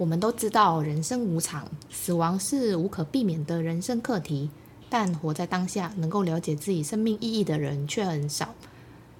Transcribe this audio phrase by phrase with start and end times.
[0.00, 4.48] 我们都知道人生无常，死亡是无可避免的人生课题。
[4.88, 8.54] 但活在当下，能够了解自己生命意义的人却很少。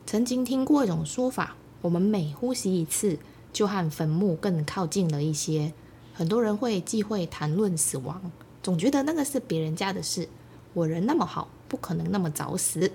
[0.06, 3.19] 曾经听过一种说法：我们每呼吸一次，
[3.53, 5.70] 就和坟墓更靠近了一些。
[6.15, 10.27] 很多人会忌讳谈论死亡，总觉得那个是别人家的事。
[10.73, 12.91] 我人那么好，不可能那么早死。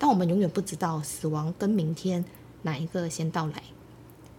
[0.00, 2.24] 但我们永远不知道死亡跟明天
[2.62, 3.62] 哪一个先到来。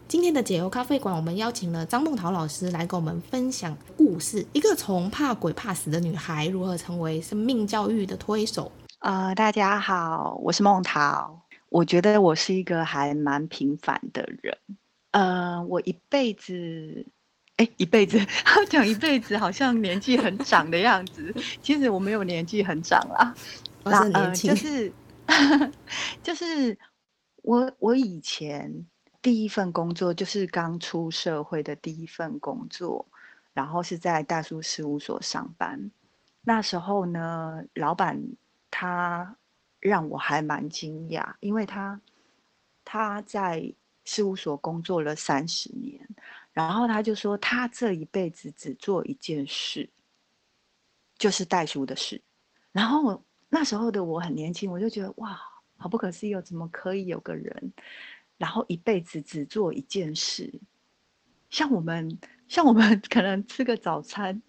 [0.07, 4.45] 今天的解忧咖啡馆，我们邀请了张梦桃老师来跟我们分享故事。
[4.53, 8.71] 一个从怕鬼怕死的女孩，如何成为生命教育的推手？
[8.99, 11.41] 呃，大家好，我是梦桃。
[11.70, 14.55] 我觉得我是一个还蛮平凡的人。
[15.09, 17.03] 呃，我一辈子，
[17.57, 18.23] 哎，一辈子，
[18.69, 21.34] 讲一辈子，好像年纪很长的样子。
[21.63, 23.34] 其实我没有年纪很长啦，
[23.84, 25.73] 我是年轻，呃，就是，
[26.21, 26.77] 就是
[27.41, 28.85] 我，我以前。
[29.26, 33.04] 第一份工作就是刚出社会的第一份工作，
[33.54, 35.90] 然后是在代书事务所上班。
[36.43, 38.21] 那时候呢，老板
[38.70, 39.35] 他
[39.79, 41.99] 让我还蛮惊讶，因为他
[42.84, 46.07] 他在事务所工作了三十年，
[46.53, 49.90] 然后他就说他这一辈子只做一件事，
[51.18, 52.21] 就是代书的事。
[52.71, 55.35] 然后那时候的我很年轻，我就觉得哇，
[55.77, 57.73] 好不可思议哦，怎么可以有个人？
[58.37, 60.53] 然后一辈子只做一件事，
[61.49, 64.41] 像我们，像我们可能吃个早餐，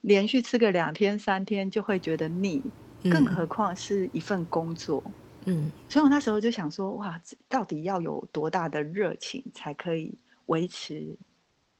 [0.00, 2.62] 连续吃个两天三天就会觉得腻，
[3.02, 5.02] 嗯、更何况是一份工作。
[5.44, 10.12] 嗯，所以我那时候就想说，哇，到底要有多大的热情才可以
[10.46, 11.16] 维持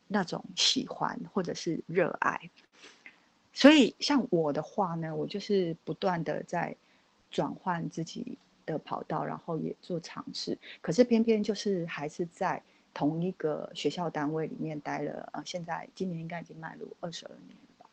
[0.06, 2.50] 那种喜欢或者是热爱？
[3.52, 6.76] 所以像我的话呢，我就是不断的在
[7.30, 8.38] 转换自己。
[8.72, 17.86] 的跑道，然后也做尝试，可是偏偏就是还是在同一个学校单位里面待了，呃，现在今年应该已经迈入二十二年吧，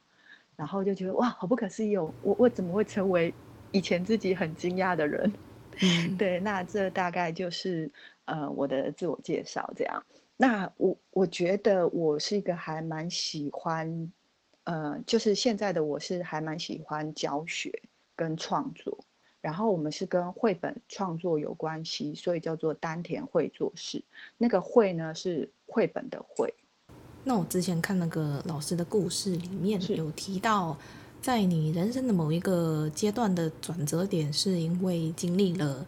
[0.56, 3.34] 然后就觉得哇，好不可思议哦，我我怎么会成为
[3.72, 5.32] 以前自己很惊讶的人？
[5.80, 7.88] 嗯，对，那这大概就是
[8.26, 10.04] 呃我的自我介绍这样。
[10.36, 14.12] 那我我觉得我是一个还蛮喜欢，
[14.64, 17.72] 呃，就是现在的我是还蛮喜欢教学
[18.16, 18.98] 跟创作。
[19.48, 24.04] 然后我们是跟绘本创作有关系，所以叫做丹田绘作室。
[24.38, 26.54] 那个绘呢是绘本的绘。
[27.24, 30.78] 那我之前看那个老师的故事里面有提到，
[31.22, 35.86] 在你人生的某一个阶段的转折点，是因为经历了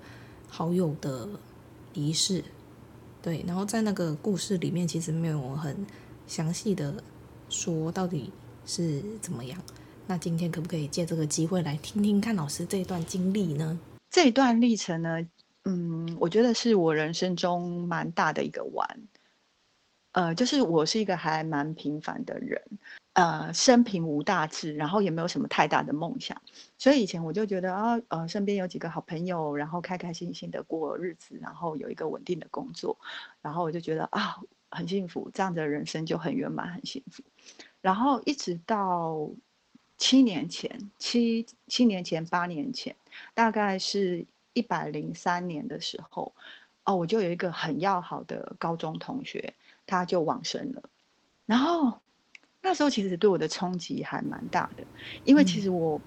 [0.48, 1.28] 好友的
[1.96, 2.42] 离世。
[3.22, 5.86] 对，然后在那个故事里面，其实没有很
[6.28, 7.04] 详细的
[7.50, 8.32] 说到底
[8.66, 9.62] 是怎么样。
[10.10, 13.80] 那今天可不可以借这个机会来听听看老师这段经历呢？
[14.10, 15.20] 这一段历程呢，
[15.66, 19.08] 嗯，我觉得是我人生中蛮大的一个弯。
[20.14, 22.60] 呃，就是我是一个还蛮平凡的人，
[23.14, 26.42] 呃，生平无大志，然后也没有什么太大的梦想，
[26.80, 32.98] 所以以前我就觉得啊，呃，身边有几个好朋友，然后开开心心的过日子，然后有一个稳定的工作，
[33.44, 34.38] 然后我就觉得啊，
[34.72, 37.22] 很幸福，这样的人生就很圆满，很幸福。
[37.80, 39.30] 然后一直到。
[40.00, 42.96] 七年前，七七年前，八年前，
[43.34, 46.34] 大概是一百零三年的时候，
[46.86, 49.54] 哦，我就有一个很要好的高中同学，
[49.86, 50.82] 他就往生了。
[51.46, 52.00] 然后
[52.62, 54.84] 那时候其实对我的冲击还蛮大的，
[55.26, 56.00] 因为其实我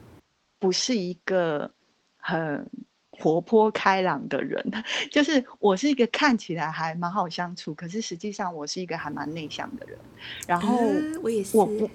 [0.58, 1.70] 不是一个
[2.16, 2.66] 很
[3.10, 4.64] 活泼开朗的人，
[5.12, 9.98] 就是我是一个看起来还蛮好相处，可是实际上我是一个还蛮内向的人。
[10.46, 10.78] 然后
[11.22, 11.56] 我也是。
[11.58, 11.90] 我不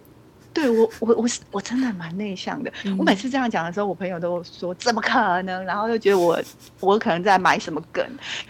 [0.57, 2.73] 对我，我我是我真的蛮内向的。
[2.83, 5.13] 嗯、我每次这样讲的时候，我朋友都说怎么可
[5.43, 6.41] 能，然后又觉得我
[6.79, 8.03] 我可能在埋什么梗。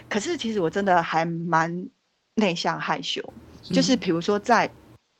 [0.08, 1.86] 可是其实我真的还蛮
[2.36, 3.22] 内向害羞，
[3.68, 4.70] 嗯、就是比如说在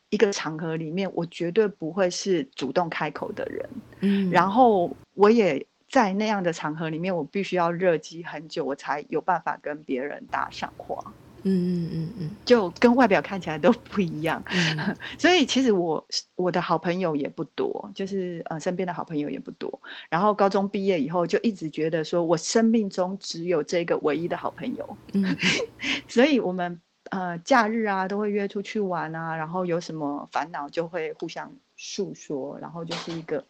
[0.09, 3.69] 一个场合里面，我绝对不会是主动开口的人。
[4.01, 11.05] 嗯，然后我也在那样的场合里面，我必须要热机很久，我才有办法跟别人搭上话。
[11.45, 16.05] 嗯嗯嗯嗯，就跟外表看起来都不一样，嗯、 所以其实我
[16.35, 19.81] 我的好朋友也不多，就是呃身边的好朋友也不多。
[20.11, 25.37] 然后高中毕业以后，就一直觉得说我生命中只有这个唯一的好朋友，嗯，
[26.09, 26.81] 所以我们
[27.11, 33.45] 呃假日啊都会约出去玩啊，然后有什么烦恼就会互相诉说，然后就是一个，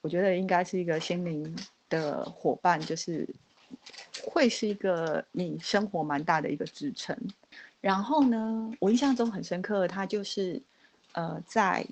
[0.00, 1.54] 我觉得应该是一个心灵
[1.88, 3.28] 的伙伴，就是
[4.24, 7.16] 会是一个你生活蛮大的一个支撑。
[7.80, 10.62] 然后呢，我印象中很深刻，他就是
[11.12, 11.86] 呃在。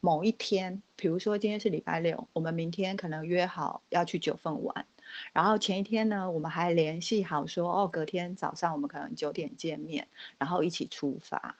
[0.00, 4.86] 某一天，比如说今天是礼拜六，我们明天可能约好要去九份玩，
[5.32, 10.06] 然后前一天呢，我们还联系好说，哦，隔天早上我们可能九点见面，
[10.38, 11.56] 然后一起出发。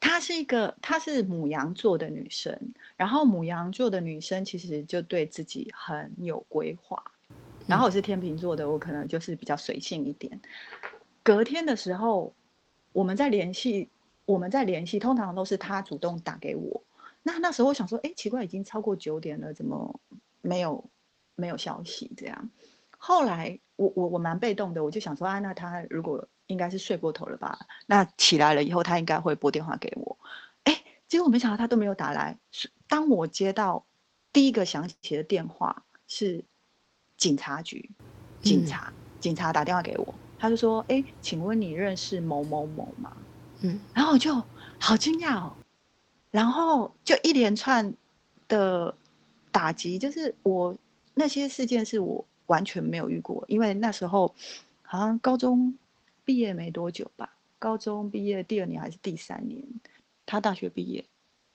[0.00, 2.58] 她是一个，她是母羊座的女生，
[2.96, 7.04] 然后母羊座的女生其实就对自己很有规划，
[7.68, 10.40] 然后我是天秤座的，我可能就是比较随性一点。
[11.22, 12.32] 隔天的时候，
[12.92, 13.90] 我们在联系，
[14.24, 16.82] 我们在联系，通常都是他主动打给我。
[17.22, 20.00] 那那时候我想说，哎，奇怪，已经超过九点了，怎么
[20.40, 20.82] 没有
[21.34, 22.10] 没有消息？
[22.16, 22.48] 这样，
[22.96, 27.58] 后来我我我蛮被动的，我就想说，啊，那他如果应该是睡过头了吧？
[27.84, 30.18] 那起来了以后，他应该会拨电话给我。
[30.64, 32.38] 哎，结果没想到他都没有打来。
[32.88, 33.84] 当我接到
[34.32, 36.42] 第一个响起的电话是
[37.18, 37.90] 警察局，
[38.40, 43.14] 警察、嗯、警察打电话给我，他就说，哎，请问你认识某某某吗？
[43.60, 44.42] 嗯，然后我就
[44.78, 45.52] 好惊讶哦。
[46.30, 47.92] 然后就一连串
[48.46, 48.94] 的
[49.50, 50.76] 打击，就是我
[51.14, 54.34] 那些事件是我完全没有遇过，因为那时候
[54.82, 55.74] 好像高中
[56.24, 59.64] 毕业没多久吧，高中毕业第二年还是第三年，
[60.24, 61.04] 他大学毕业，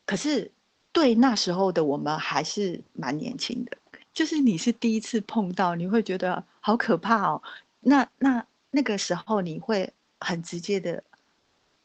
[0.05, 0.51] 可是
[0.91, 3.77] 对那时候的我们还是蛮年轻的，
[4.13, 7.41] 就是你是第一次碰到，你会觉得好可怕哦。
[7.79, 11.03] 那那那个时候你会很直接的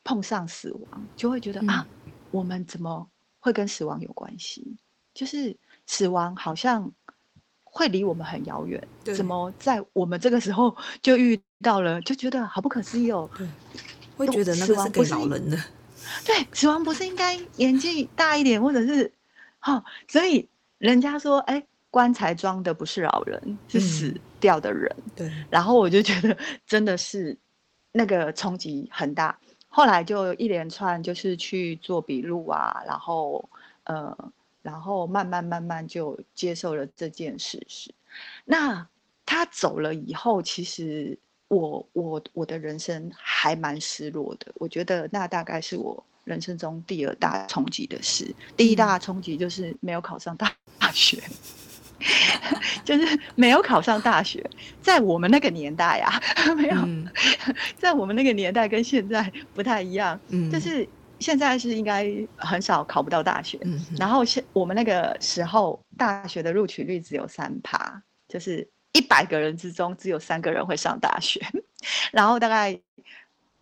[0.04, 1.86] 碰上死亡，就会觉得、嗯、啊。
[2.30, 3.08] 我们怎么
[3.40, 4.76] 会跟死亡有关系？
[5.14, 6.92] 就是死亡好像
[7.64, 11.98] 会离我们很遥远，怎么在我们这个时候就遇到了？
[12.02, 13.30] 就觉得好不可思议哦。
[13.34, 13.48] 对，
[14.14, 15.58] 会觉得那个是给老人的。
[16.26, 19.10] 对，死亡不是应该年纪大一点，或者是
[19.58, 19.84] 好、哦？
[20.06, 20.46] 所以
[20.76, 21.66] 人家说，哎，
[21.98, 24.88] 棺材装的不是老人，是死掉的人。
[24.98, 25.32] 嗯、对。
[25.50, 27.36] 然后我就觉得真的是
[27.90, 29.36] 那个冲击很大。
[29.66, 33.50] 后来就一连串就是去做笔录啊，然后
[33.82, 34.16] 呃，
[34.62, 37.92] 然后慢慢慢慢就接受了这件事实。
[38.44, 38.86] 那
[39.26, 41.18] 他走了以后，其实
[41.48, 44.46] 我我我的人生还蛮失落的。
[44.54, 48.32] 我觉得那大概是我人生中第二大冲击的事。
[48.56, 51.20] 第一大冲击就是没有考上大大学。
[52.84, 54.44] 就是没有考上大学，
[54.80, 57.06] 在我们那个年代呀、啊，没有，嗯、
[57.76, 60.18] 在我们那个年代跟现在不太一样。
[60.28, 63.58] 嗯，就是现在是应该很少考不到大学。
[63.62, 71.40] 嗯，然后现我们那个时候大学的录取率只有三趴，就是一百个人之中只有三个人会上大学。
[72.12, 72.78] 然后大概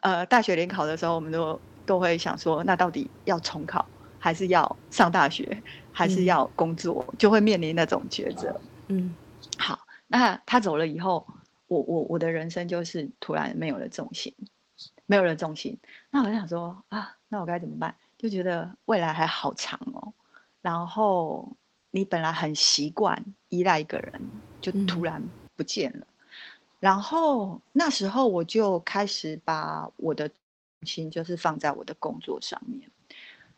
[0.00, 3.84] 呃大学联考的时候，我们都都会想说，那到底要重考
[4.18, 5.62] 还是要上大学？
[5.96, 8.60] 还是要工作，嗯、就会面临那种抉择。
[8.88, 9.16] 嗯，
[9.56, 11.26] 好，那他走了以后，
[11.68, 14.34] 我我我的人生就是突然没有了重心，
[15.06, 15.78] 没有了重心。
[16.10, 17.94] 那我就想说啊，那我该怎么办？
[18.18, 20.12] 就觉得未来还好长哦。
[20.60, 21.50] 然后
[21.90, 24.20] 你本来很习惯依赖一个人，
[24.60, 25.22] 就突然
[25.56, 26.00] 不见了。
[26.00, 26.36] 嗯、
[26.78, 30.36] 然后那时候我就开始把我的重
[30.84, 32.86] 心就是放在我的工作上面。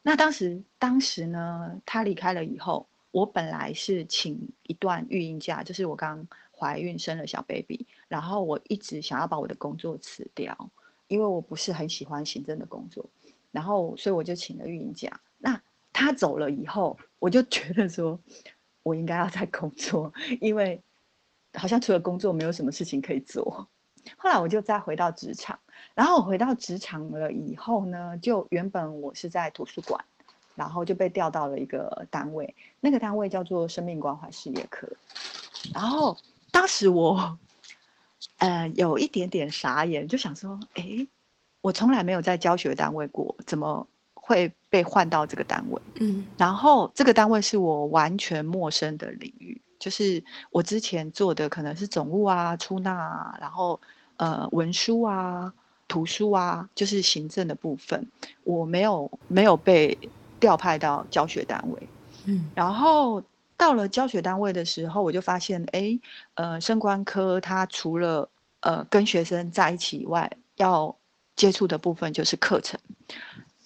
[0.03, 6.27] 那当时，当时呢，他离开了以后，我本来是请一段育婴假，就是我刚
[6.57, 10.71] 怀孕生了小 baby，然后我一直想要把我的工作辞掉，
[11.09, 13.05] 因为我不是很喜欢行政的工作，
[13.51, 15.21] 然后所以我就请了育婴假。
[15.37, 15.61] 那
[15.93, 18.19] 他走了以后，我就觉得说，
[18.83, 20.81] 我应该要再工作，因为
[21.55, 23.69] 好像除了工作没有什么事情可以做。
[24.17, 25.59] 后来我就再回到职场，
[25.95, 30.05] 然后我回到职场了以后呢，就原本我是在图书馆，
[30.55, 34.89] 然后就被调到了一个单位，那个单位叫做生命关怀事业科。
[35.75, 36.17] 然后
[36.51, 37.39] 当时我，
[38.39, 41.07] 呃，有一点点傻眼，就想说，哎，
[41.61, 45.81] 我从来没有在教学单位过，怎么会被换到这个单位？
[46.01, 53.81] 嗯，然后这个单位是我完全陌生的领域，就是我之前做的可能是总务啊、出纳啊，然后。
[54.19, 55.53] 呃，文书啊，
[55.87, 58.07] 图书啊，就是行政的部分，
[58.45, 59.97] 我没有没有被
[60.41, 61.89] 调派到教学单位。
[62.27, 63.23] 嗯，然后
[63.57, 65.99] 到了教学单位的时候，我就发现，哎，
[66.35, 68.29] 呃，升官科它除了
[68.61, 70.95] 呃跟学生在一起以外，要
[71.37, 72.79] 接触的部分就是课程。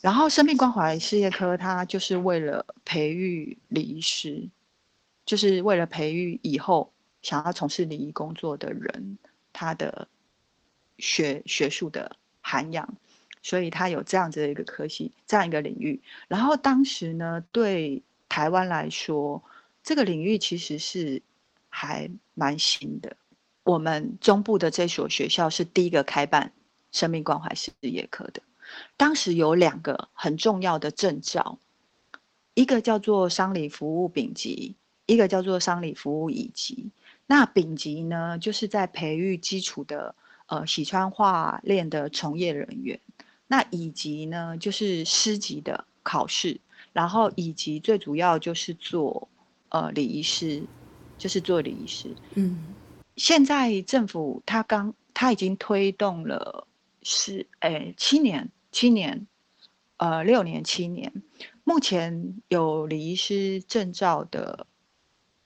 [0.03, 4.49] 然后生命关怀事业科它就是为了培育礼仪师，
[5.25, 6.93] 就是为了培育以后
[7.23, 9.17] 想要从事礼仪工作的人，
[9.51, 10.07] 他的。
[10.99, 12.97] 学学术的涵养，
[13.43, 16.01] 所以他有这样子的一个科系，这样一个领域。
[16.29, 19.43] 然后当时呢，对台湾来说，
[19.83, 21.23] 这个领域其实是
[21.69, 23.17] 还蛮新的。
[23.65, 26.53] 我们中部的这所学校是第一个开办
[26.91, 28.43] 生命关怀事业科的。
[28.97, 31.59] 当时有两个很重要的证照，
[32.55, 34.75] 一个叫做商理服务丙级，
[35.07, 36.91] 一个叫做商理服务乙级。
[37.27, 40.15] 那丙级呢，就是在培育基础的
[40.47, 42.99] 呃喜川化练的从业人员。
[43.47, 46.61] 那以及呢，就是师级的考试，
[46.93, 49.29] 然后以及最主要就是做
[49.69, 50.63] 呃礼仪师，
[51.19, 52.15] 就是做礼仪师。
[52.35, 52.75] 嗯，
[53.17, 56.67] 现在政府他刚他已经推动了
[57.03, 58.51] 是诶七年。
[58.75, 59.27] 七年，
[59.99, 61.13] 呃，六年七年，
[61.63, 64.67] 目前有礼仪师证照的，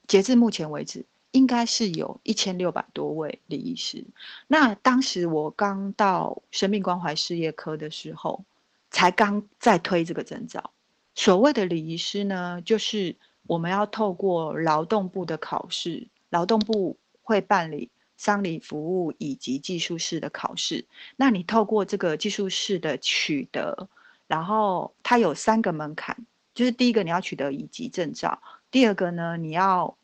[0.07, 1.05] 截至目前为止，
[1.37, 4.05] 应该是有一千六百多位礼仪师。
[4.47, 8.43] 那当时我刚到生命关怀事业科的时候，
[8.91, 10.71] 才刚在推这个证照。
[11.15, 13.15] 所谓的礼仪师呢，就是
[13.47, 17.91] 我们要透过劳动部的考试，劳动部会办理。
[18.19, 23.91] 丧礼服务以及技术士的考试，那你透过这个技术士的取得，
[24.27, 26.17] 然后它有三个门槛，
[26.55, 28.41] 就是第一个你要取得乙级证照，
[28.71, 29.95] 第二个呢你要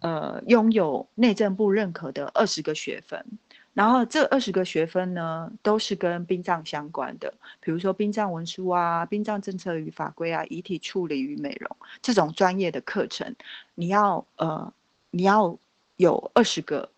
[0.00, 3.24] 呃拥有内政部认可的二十个学分，
[3.74, 13.34] 然后这二十个学分呢都是跟殡葬相关的，比如说殡葬文书啊、殡葬政策与法规啊、遗体处理与美容这种专业的课程，
[13.74, 14.72] 你要呃
[15.10, 15.58] 你要
[15.96, 16.88] 有二十个。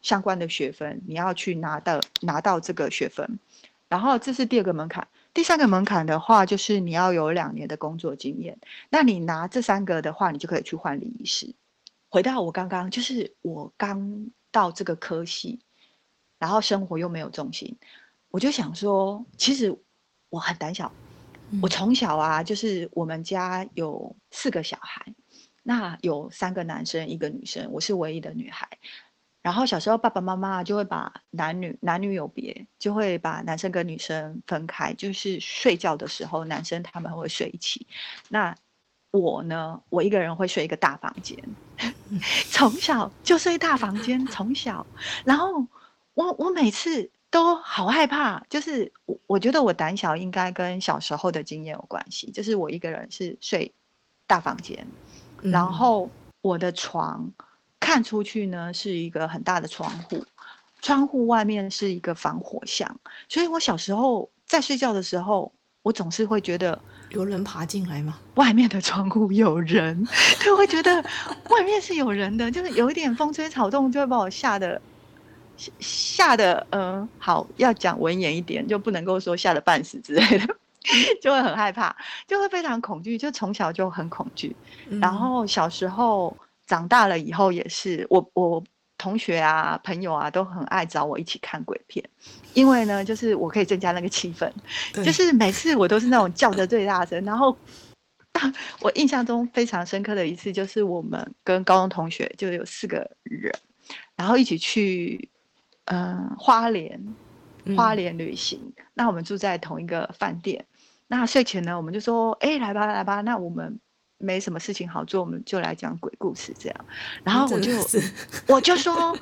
[0.00, 3.40] 相关的学分，你要去拿到拿到这个学分，
[3.88, 5.08] 然后这是第二个门槛。
[5.34, 8.56] 第三个门槛的话，就是你要有两年的工作经验。
[8.90, 11.52] 那你拿这三个的话，你就可以去换礼仪师。
[12.08, 15.60] 回到我刚刚，就是我刚到这个科系，
[16.38, 17.78] 然后生活又没有重心，
[18.30, 19.76] 我就想说，其实
[20.28, 20.92] 我很胆小。
[21.62, 25.14] 我从小啊，就是我们家有四个小孩，
[25.62, 28.68] 那有三个男生，一个女生，我是唯一的女孩。
[29.40, 37.86] 然后小时候爸爸妈妈就会把男女男女有别，就会把男生跟女生分开，就是睡觉的时候男生他们会睡一起。
[38.28, 38.54] 那
[39.10, 41.36] 我呢，我一个人会睡一个大房间，
[42.50, 44.86] 从小就睡大房间，从小。
[45.24, 45.66] 然后
[46.14, 53.72] 我我每次都好害怕，就是我我觉得我胆小应该跟小时候的经验有关系，就是我一个人是睡
[54.26, 54.86] 大房间，
[55.42, 56.10] 然后
[56.40, 57.32] 我的床。
[57.80, 60.22] 看出去呢，是一个很大的窗户，
[60.82, 65.50] 窗户外面是一个防火巷，所以我小时候在睡觉的时候，
[65.82, 66.78] 我总是会觉得
[67.10, 68.18] 有人爬进来吗？
[68.34, 70.06] 外面的窗户有人，
[70.40, 71.02] 就会觉得
[71.50, 74.80] 外面是有人的，就是有一点风吹草动就会把我吓得
[75.78, 80.56] 吓得，嗯、呃，好，要讲文言一点，就不能够说吓得半死之类的，
[81.20, 81.94] 就会很害怕，
[82.26, 84.54] 就会非常恐惧，就从小就很恐惧，
[84.88, 86.36] 嗯、然后小时候。
[86.68, 88.62] 长大了以后也是，我我
[88.98, 92.04] 同学啊、朋友啊都很爱找我一起看鬼片，
[92.52, 94.52] 因为呢，就是我可以增加那个气氛，
[95.04, 97.24] 就是每次我都是那种叫的最大声。
[97.24, 97.56] 然后，
[98.82, 103.54] 我印象中非常深刻的一次，就是我们跟高中同学就有四个人，
[104.16, 105.30] 然后一起去
[105.84, 107.00] 嗯、呃、花莲
[107.76, 108.60] 花莲旅行。
[108.76, 110.66] 嗯、那我们住在同一个饭店，
[111.06, 113.78] 那睡前呢，我们就说：“哎，来吧来吧，那我们。”
[114.18, 116.84] 没什么事情好做，我们就来讲鬼故事这样。
[117.24, 117.72] 然后我就
[118.48, 119.16] 我就说，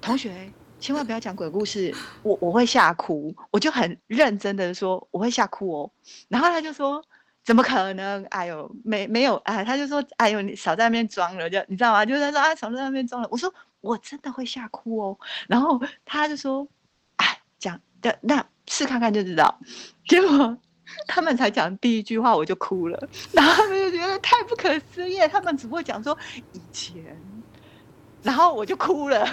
[0.00, 3.34] 同学千万不要讲鬼故事，我我会吓哭。
[3.50, 5.90] 我就很认真的说我会吓哭哦。
[6.28, 7.02] 然后他就说
[7.42, 8.24] 怎么可能？
[8.26, 12.04] 哎呦，没没有哎，他就说哎呦，你少在那边装了，就你知道吗？
[12.04, 13.28] 就是他说啊，少在那边装了。
[13.30, 15.18] 我说我真的会吓哭哦。
[15.48, 16.68] 然后他就说
[17.16, 19.58] 哎，讲的那试看看就知道。
[20.06, 20.58] 结果。
[21.06, 25.18] 他们才讲第一句话，我就哭了，然后他们就觉得太不可思议。
[25.28, 26.16] 他们只会讲说
[26.52, 26.94] 以前，
[28.22, 29.26] 然后我就哭了，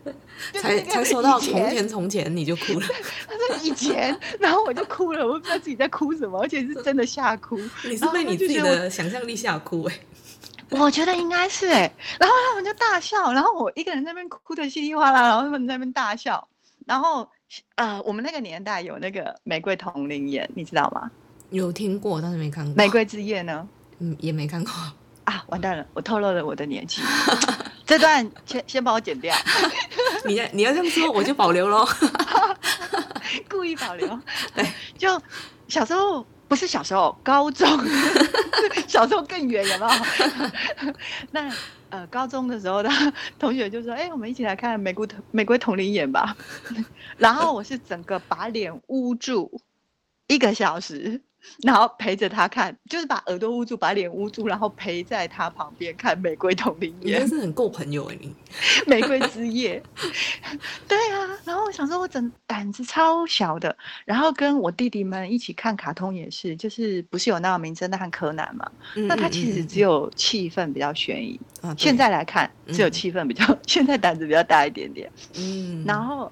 [0.60, 2.86] 才才说到从前从前你就哭了。
[3.26, 7.56] 他说以前，然后我就哭了，我不知道自己在哭什么，而且是真的吓哭。
[7.84, 10.00] 你是被你自己的想象力吓哭哎、欸？
[10.78, 11.92] 我觉得应该是哎、欸。
[12.18, 16.48] 然后他们就大笑，然后我一个人在那边哭的稀里哗啦，然后他们在那边大笑，
[16.86, 17.28] 然后。
[17.74, 21.10] 呃，我们那个年代有那个《玫瑰瞳铃眼》，你知道吗？
[21.50, 22.72] 有听过，但是没看过。
[22.78, 23.68] 《玫瑰之夜》呢？
[23.98, 24.72] 嗯，也没看过。
[25.24, 27.02] 啊，完蛋了，我透露了我的年纪。
[27.84, 29.36] 这段先先帮我剪掉。
[30.24, 31.86] 你要你要这么说，我就保留喽。
[33.50, 34.08] 故意保留。
[34.54, 35.20] 对，就
[35.68, 37.66] 小时候不是小时候，高中
[38.86, 40.92] 小时候更远，有没有？
[41.32, 41.50] 那。
[41.88, 42.88] 呃，高中的时候的
[43.38, 46.34] 同学就说：“哎、我们一起来看玫瑰同玫瑰瞳铃眼吧。”
[47.18, 49.60] 然后我是整个把脸捂住，
[50.26, 51.20] 一个小时。
[51.62, 57.16] 然后陪着他看，就是把耳朵捂住，把脸捂住，然后陪在他旁边看《玫瑰瞳铃眼》。
[57.20, 58.34] 真是很够朋友哎，你
[58.88, 59.82] 《玫瑰之夜》。
[60.88, 68.70] 对啊，然后我想说，我整胆子超小的，然后跟我弟弟们一起看卡通也是，就是不是有那个名侦探柯南嘛？
[68.96, 71.40] 嗯嗯嗯，那他其实只有气氛比较悬疑。
[71.60, 75.10] 啊、现在来看，只有气氛比较，嗯、 现在胆子比较大一点点。
[75.36, 76.30] 嗯，然后。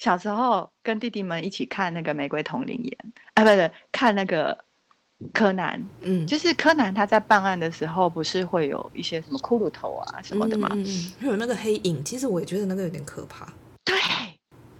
[0.00, 2.96] 小时候跟弟弟们一起看那个《玫瑰瞳铃眼》，
[3.34, 4.56] 啊，不是看那个
[5.34, 10.70] 柯南，嗯，就是柯南他在办案的时候，不是会有一些什么骷髅头啊什么的吗？
[10.72, 12.02] 嗯，嗯，会有那个黑影。
[12.02, 13.46] 其实我也觉得那个有点可怕。
[13.84, 13.94] 对，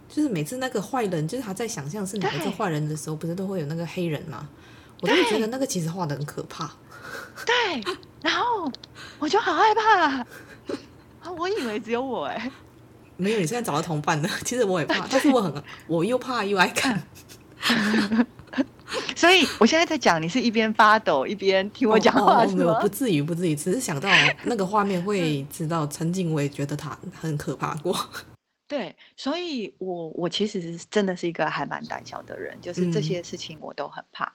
[0.09, 4.49] 就是每次那个坏人，就是他在想象是哪个坏人的时候，不是都会有那个黑人吗？
[5.03, 6.71] 我就觉得那个其实画的很可怕。
[7.45, 7.83] 对，
[8.23, 8.73] 然后
[9.19, 10.25] 我就好害怕
[11.21, 12.53] 啊，我以为只有我哎、欸。
[13.21, 14.29] 没有，你现在找到同伴了。
[14.45, 17.01] 其实我也怕，但是我很，我又怕又爱看。
[19.15, 22.81] 所以我现在在讲，你是一边发抖一边听我讲话是吗？
[22.81, 24.09] 不至于，不至于，只是想到
[24.45, 25.87] 那个画面会知道。
[25.87, 27.97] 曾经我也觉得他很可怕过。
[28.67, 34.25] 对，所以我我其实是真的是一个还蛮胆小的人，就是这些事情我都很怕。
[34.25, 34.33] 嗯、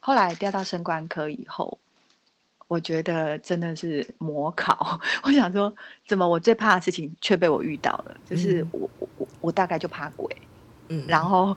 [0.00, 1.78] 后来调到升官科以后。
[2.68, 5.00] 我觉得真的是模考。
[5.22, 5.72] 我想说，
[6.06, 8.16] 怎么我最怕的事情却被我遇到了？
[8.28, 10.36] 就是我我我我大概就怕鬼，
[10.88, 11.56] 嗯，然后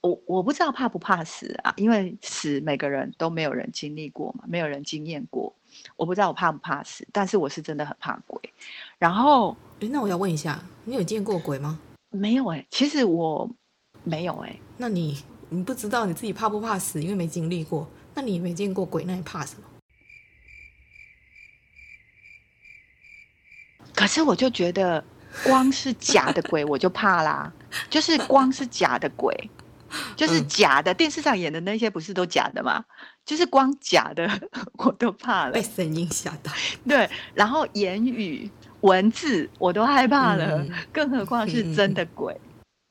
[0.00, 5.54] 我我不知道怕不怕死啊，因为死每个人都没有人经历过嘛，没有人经验过。
[5.96, 8.40] 我不知道我怕不怕死，但是我是真的很怕鬼。
[8.98, 11.78] 然后，诶，那我要问一下，你有见过鬼吗？
[12.10, 13.48] 没有哎，其实我
[14.02, 14.58] 没有哎。
[14.78, 17.86] 那你你不知道你自己怕不怕死，因为没经历过。
[18.14, 19.62] 那你没见过鬼，那你怕什么？
[23.98, 25.02] 可是我就觉得，
[25.42, 27.52] 光是假的鬼我就怕啦，
[27.90, 29.50] 就是光是假的鬼，
[30.14, 30.94] 就是假的。
[30.94, 32.84] 电视上演的那些不是都假的吗？
[33.24, 34.30] 就是光假的
[34.78, 36.52] 我都怕了，被声音吓到。
[36.86, 38.48] 对，然后言语
[38.82, 42.40] 文字我都害怕了，更何况是真的鬼。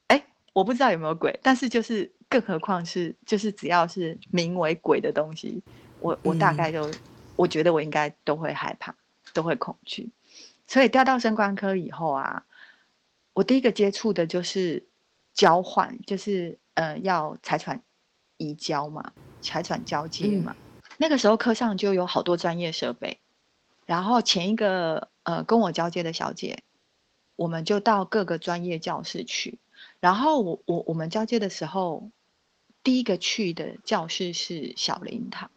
[0.08, 5.63] 哎，我不知道有没有鬼，但是就是更何况是就是只要是名为鬼的东西，
[6.02, 6.91] 我我大概就
[7.38, 8.93] 我觉得我应该都会害怕，
[9.34, 10.12] 都会恐惧。
[10.67, 12.45] 所以调到生官科以后啊，
[13.34, 14.86] 我第一个接触的就是
[15.34, 17.82] 交换，就是呃要财产
[18.36, 20.56] 移交嘛，财产交接嘛。
[20.58, 23.19] 嗯、那个时候科上就有好多专业设备，
[23.86, 26.63] 然后前一个呃跟我交接的小姐，
[27.38, 29.60] 我们就到各个专业教室去。
[29.99, 32.10] 然后我我我们交接的时候，
[32.84, 35.49] 第一个去的教室是小灵堂，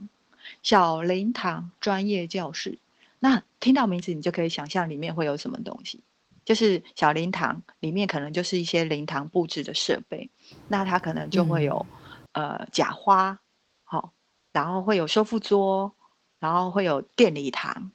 [0.63, 2.79] 小灵堂专业教室。
[3.23, 6.03] 那听到名字，你就可以想象里面会有什么东西，
[6.47, 10.31] 就是小灵堂里面可能就是一些灵堂布置的设备，
[10.69, 11.85] 那它可能就会有、
[12.33, 13.39] 嗯、呃假花，
[13.85, 14.11] 好、哦，
[14.53, 15.95] 然后会有收腹桌，
[16.39, 17.93] 然后会有奠礼堂，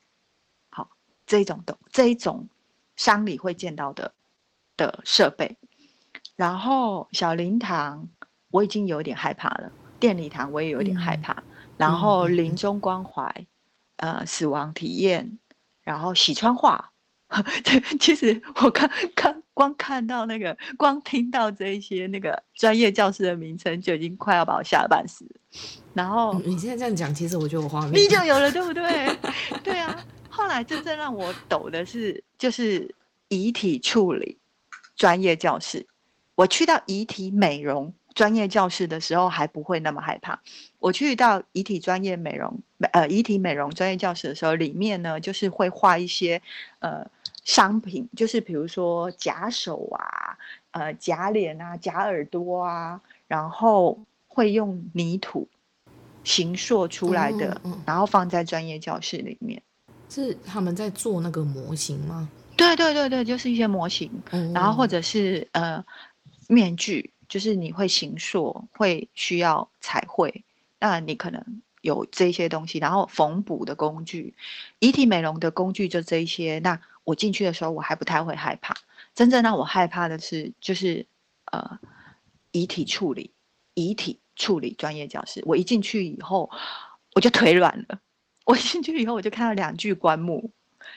[0.70, 0.88] 好、哦，
[1.26, 2.48] 这一种的这一种
[2.96, 4.14] 丧礼会见到的
[4.78, 5.58] 的设备，
[6.36, 8.08] 然后小灵堂
[8.52, 11.44] 我已经有点害怕了，奠礼堂我也有点害怕，嗯、
[11.78, 13.48] 然后临终关怀。
[13.98, 15.38] 呃，死亡体验，
[15.84, 16.92] 然后喜川画，
[17.64, 25.26] 对，其实我刚刚光看到那个，光听到这一些那个专业教室的名称，就已经快要把我吓得半死。
[25.94, 29.18] 然后你现在这样讲，其实我觉得我画面你就有了，对不对？
[29.64, 30.06] 对啊。
[30.30, 32.94] 后来真正让我抖的是，就是
[33.30, 34.38] 遗体处理
[34.98, 35.88] 专业教室，
[36.36, 37.94] 我去到遗体美容。
[38.16, 40.42] 专业教室的时候还不会那么害怕。
[40.80, 42.58] 我去到遗体专业美容，
[42.94, 46.42] 呃，遗体美容专业教室的时候，里面呢就是会画一些
[46.80, 47.06] 呃
[47.44, 50.38] 商品，就是比如说假手啊、
[50.72, 55.48] 呃假脸啊、假耳朵啊，然后会用泥土
[56.24, 59.62] 形塑出来的，嗯嗯、然后放在专业教室里面。
[60.08, 62.30] 是他们在做那个模型吗？
[62.56, 65.84] 对对对对，就是一些模型，嗯、然后或者是呃
[66.48, 67.12] 面具。
[67.36, 70.46] 就是你会形塑，会需要彩绘，
[70.80, 74.34] 那你可能有这些东西，然后缝补的工具，
[74.80, 76.60] 遗体美容的工具就这一些。
[76.60, 78.74] 那我进去的时候，我还不太会害怕。
[79.14, 81.06] 真正让我害怕的是，就是
[81.52, 81.78] 呃，
[82.54, 83.32] 遗体处理，
[83.74, 85.44] 遗体处理专业教室。
[85.46, 86.50] 我一进去以后，
[87.16, 88.00] 我就腿软了。
[88.46, 90.50] 我进去以后，我就看到两具棺木，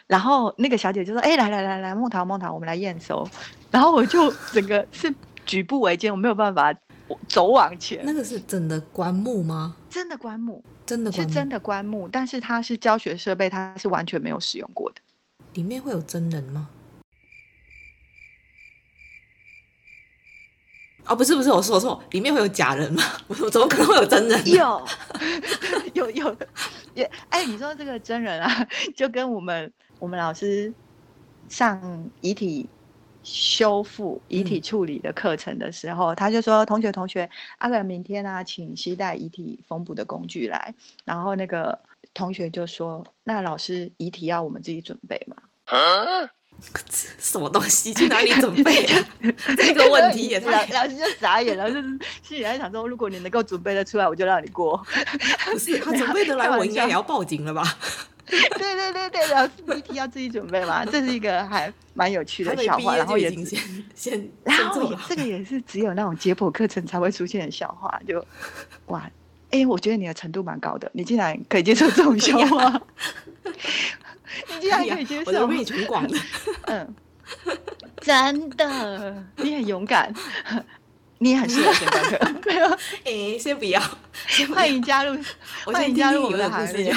[0.07, 3.29] 然后那个小姐就说：“哎，来来来来，孟桃孟桃，我们来验收。”
[3.73, 5.13] 然后我就整个是。
[5.49, 6.73] 举步维艰，我没有办法
[7.27, 8.03] 走往前。
[8.05, 9.75] 那个是真的棺木吗？
[9.89, 15.01] 真的棺木，真的，是真的棺木，但是它是教学设备，它是完全没有使用过的。
[15.55, 16.69] 里面会有真人吗？
[21.07, 23.03] 哦，不是不是，我说错，里面会有假人吗？
[23.29, 24.45] 我怎么可能会有真人？
[24.53, 24.87] 有，
[25.95, 26.37] 有有
[26.93, 30.71] 也哎，你说这个真人啊， 就跟我们我们老师
[31.49, 32.69] 上遗体
[33.23, 37.29] 修复、遗体处理的课程的时候，嗯、他就说：“同学同学，
[37.59, 41.79] 阿伦明天啊，请携带遗体缝补的工具来。”然后那个
[42.15, 46.31] 同学就说：“那老师遗体要我们自己准备吗？”啊
[47.21, 47.95] 什么东西？
[47.95, 49.09] 去哪里准备啊？
[49.57, 50.47] 这个问题也是……
[50.49, 51.89] 老师就傻眼了，就是
[52.23, 54.77] 心里在想说：如果你能够准备得出来，我就让你过。
[55.53, 57.63] 不是他准备得来， 我应该也要报警了吧？
[58.59, 62.97] 对对对对，然后 PPT 要自己准备嘛， 这是一个还蛮有趣的笑话。
[62.97, 63.65] 然后也先
[63.95, 68.01] 先， 然后这个也是只有那种解剖课程才会出现的笑话。
[68.07, 68.25] 就
[68.87, 69.11] 哇，
[69.51, 72.81] 哎，我觉得你的程度蛮高的，你竟然可以接受这种笑话。
[74.55, 76.19] 你竟然可以接受，我的胃挺广的。
[76.67, 76.95] 嗯，
[78.03, 80.13] 真的，你很勇敢，
[81.19, 82.35] 你也很适合先上课。
[82.45, 82.67] 没有，
[83.05, 83.81] 哎，先不要，
[84.55, 85.19] 欢迎加入，
[85.65, 86.95] 欢迎加入我们的行列。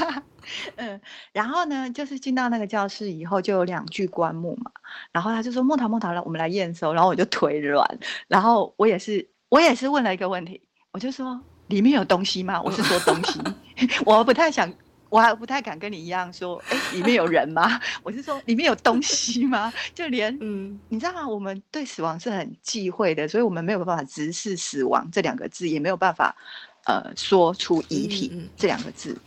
[0.76, 1.00] 嗯，
[1.32, 4.70] 然后呢，就是进到那个教室以后，就有两具棺木嘛。
[5.12, 7.86] 然后他就说：“木头，木头，来，我们来验收。”然后我就腿软，
[8.28, 13.40] 然后我也是，我也是问了一个问题，我就说：“里面有东西吗？”我是说东西
[14.04, 14.72] 我不太想。
[15.12, 17.78] 我还不太敢跟你一样说，哎，里面有人吗？
[18.02, 19.70] 我是说，里面有东西吗？
[19.94, 21.28] 就连，嗯，你知道吗？
[21.28, 26.34] 我们对死亡是很忌讳的，所以我们没有办法直视死亡这两个字，也没有办法，
[26.86, 29.12] 呃，说出遗体这两个字。
[29.12, 29.20] 嗯嗯、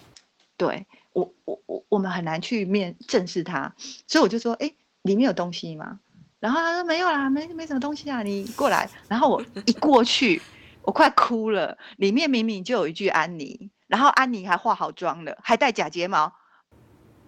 [0.58, 3.74] 对我，我，我，我们很难去面正视它，
[4.08, 6.00] 所以我就说，哎，里面有东西吗？
[6.40, 8.90] 然后他说没有啦，没没什么东西啊，你过来。
[9.08, 10.42] 然后我一过去，
[10.84, 13.70] 我快哭了，里面明明就有一句安妮。
[13.88, 16.34] 然后安妮还化好妆了，还戴假睫毛。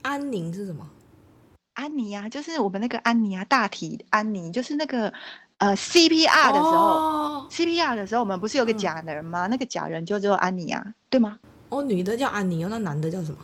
[0.02, 0.88] 安妮是什么？
[1.74, 5.14] 安妮啊，就是我们那个安妮啊，大体安妮，就是那个
[5.58, 9.48] 呃 CPR 的时候、哦、，CPR 的时候，我们不是有个假人吗？
[9.48, 11.40] 嗯、那个假人就叫安妮啊，对吗？
[11.70, 13.38] 哦，女的叫安妮，那男的叫什么？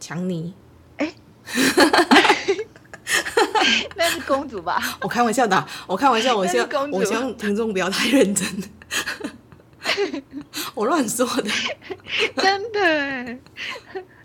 [0.00, 0.54] 强尼。
[0.98, 1.12] 哎，
[3.96, 4.80] 那是公主吧？
[5.00, 8.46] 我开玩笑的，我开玩笑， 我希望我希望听众不要太认真。
[10.74, 11.50] 我乱说的，
[12.36, 13.38] 真的哎，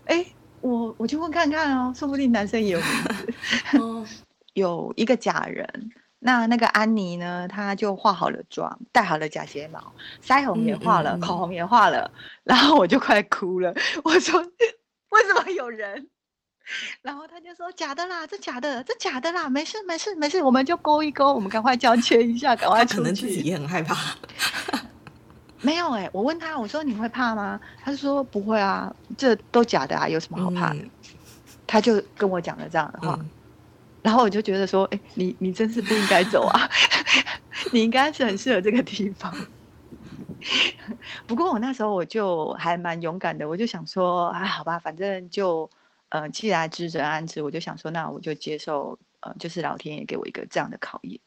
[0.06, 0.26] 哎，
[0.60, 3.78] 我我去问看看哦，说不定男生也有名字。
[3.78, 4.06] 哦，
[4.54, 12.10] 有一个假人，那那个安妮呢，她就化好了妆，戴好了假睫毛，腮红也画了，嗯嗯嗯口红也画了，
[12.44, 13.74] 然后我就快哭了。
[14.04, 14.40] 我说
[15.10, 16.08] 为什么有人？
[17.02, 22.98] 然后他就说假的啦，这假的，这假的啦，没事没事没事，我们就勾一勾，我们赶快交接一下，赶快出去。
[22.98, 23.96] 可能自己也很害怕。
[25.62, 27.58] 没有哎、欸，我问他，我说你会怕吗？
[27.82, 30.80] 他说不会啊，这都假的啊，有什么好怕的？
[30.80, 30.90] 嗯、
[31.66, 33.28] 他就跟我讲了这样的话，嗯、
[34.02, 36.68] 然后我就觉得说，哎，你你真是不应该走啊，
[37.72, 39.34] 你应该是很适合这个地方。
[41.26, 45.68] 不过我那时候我就还蛮勇敢的，我就想说，啊，好吧，反正就
[46.08, 51.20] 呃，既来之则安之，我就想说，那我就接受，呃，就是老天爷给我一个这样的考验。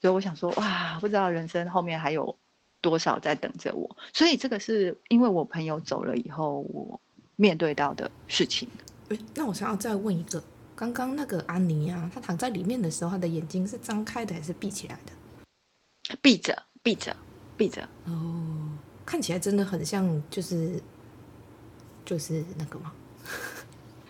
[0.00, 2.36] 所以我想说，哇，不知道人生后面还有。
[2.82, 6.98] 多少在等着我，所以这个是因为我朋友走了以后，我
[7.36, 8.66] 面对到的事情。
[9.10, 10.42] 诶，那我想要再问一个，
[10.80, 16.16] 刚刚那个安妮啊，她躺在里面的时候，她的眼睛是张开的还是闭起来的？
[16.22, 17.14] 闭着，闭着，
[17.54, 17.86] 闭着。
[18.06, 20.82] 哦，看起来真的很像，就是
[22.02, 22.94] 就是那个吗？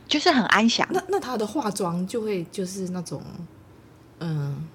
[0.06, 0.86] 就是很安详。
[0.92, 3.20] 那那她的化妆就会就是那种，
[4.20, 4.68] 嗯。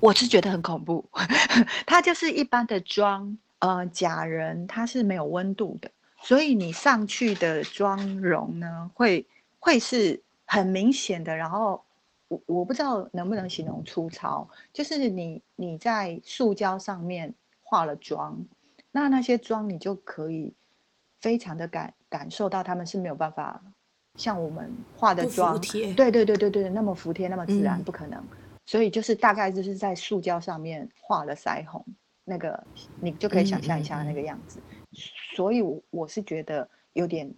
[0.00, 1.08] 我是觉得很恐怖，
[1.86, 5.90] 她就是一般的妆，呃，假人她是没有温度的，
[6.22, 9.26] 所以你上去的妆容呢，会
[9.58, 11.36] 会是很明显的。
[11.36, 11.84] 然后
[12.26, 17.32] 我我不知道能不能形容粗糙，就是你你在塑胶上面
[17.62, 18.44] 化了妆，
[18.90, 20.52] 那那些妆你就可以
[21.20, 23.62] 非常的感感受到他们是没有办法
[24.16, 25.58] 像我们化的妆，
[25.94, 28.22] 对对对对对，那么服帖那么自然，嗯、不可能。
[28.66, 31.82] 所以就是大概就是在塑胶上面画了腮红，
[32.24, 32.62] 那个
[33.00, 34.60] 你就可以想象一下那个样子。
[34.60, 34.96] 嗯嗯嗯，
[35.34, 37.32] 所以我是觉得有点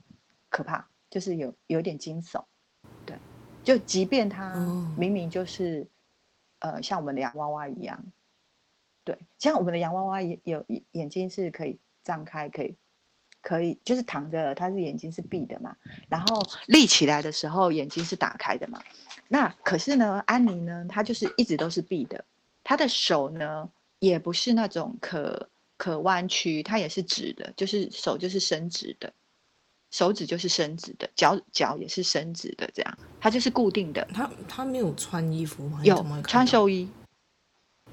[0.49, 2.43] 可怕，就是有有点惊悚。
[3.71, 4.55] 对，就即便他
[4.97, 5.87] 明明就是、
[6.61, 8.05] 哦、呃像我们的洋娃娃一样，
[9.05, 12.77] 对，像我们的洋娃娃也有眼睛是可以张开，可以
[13.41, 15.77] 可以就是躺着，他是眼睛是闭的嘛，
[16.09, 18.83] 然后立起来的时候眼睛是打开的嘛。
[19.29, 22.25] 那可是呢，安妮呢，她就是一直都是闭的，
[22.65, 29.13] 她的手呢也不是那种可可弯曲，她也是直的，就是手就是伸直的，
[29.91, 34.07] 手指就是伸直的，脚脚也是伸直的，这样，它就是固定的。
[34.15, 35.81] 他他没有穿衣服吗？
[35.83, 36.89] 有穿寿衣，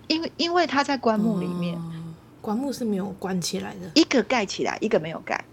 [0.08, 1.92] 因为因为他在棺木里面，哦、
[2.40, 5.44] 棺木是没有关起来的，一个盖起来，一个没有盖。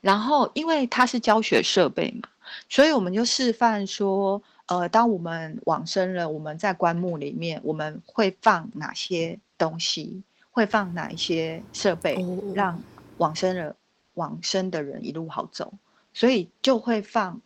[0.00, 2.28] 然后因为它是教学设备嘛，
[2.68, 12.80] 所以我们就示范说，呃，当我们往生了，我们在棺木里面，我们会放哪些东西，会放哪一些设备，哦、让
[13.18, 13.74] 往生了
[14.16, 15.72] 往生的人一路好走。
[16.12, 17.40] 所以就会放，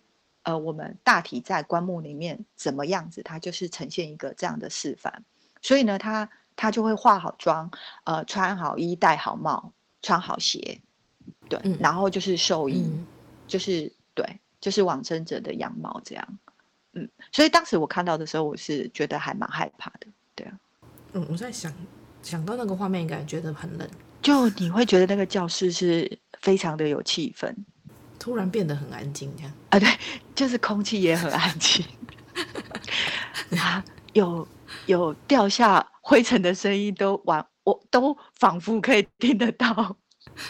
[0.44, 5.24] 呃，我们大体在棺木里面怎么样子，它就是呈现一个这样的示范。
[5.60, 7.70] 所以呢，他他就会化好妆，
[8.04, 10.80] 呃，穿好衣，戴好帽，穿好鞋，
[11.48, 13.06] 对，嗯、然后就是寿衣，嗯、
[13.46, 14.24] 就是对，
[14.60, 16.38] 就是往生者的样貌这样。
[16.92, 20.58] 嗯，所以当时我看到的时候，我是觉得还蛮害怕的，对啊。
[21.12, 21.72] 嗯，我在想，
[22.22, 23.88] 想到那个画面，应该觉得很冷，
[24.22, 27.54] 就你会觉得那个教室是非常的有气氛。
[28.18, 29.78] 突然变得很安静，这样啊？
[29.80, 29.88] 对，
[30.34, 31.82] 就是空气也很安静，
[33.58, 34.46] 啊，有
[34.84, 39.96] 有掉下灰尘的声音都完，我都仿佛可以听得到，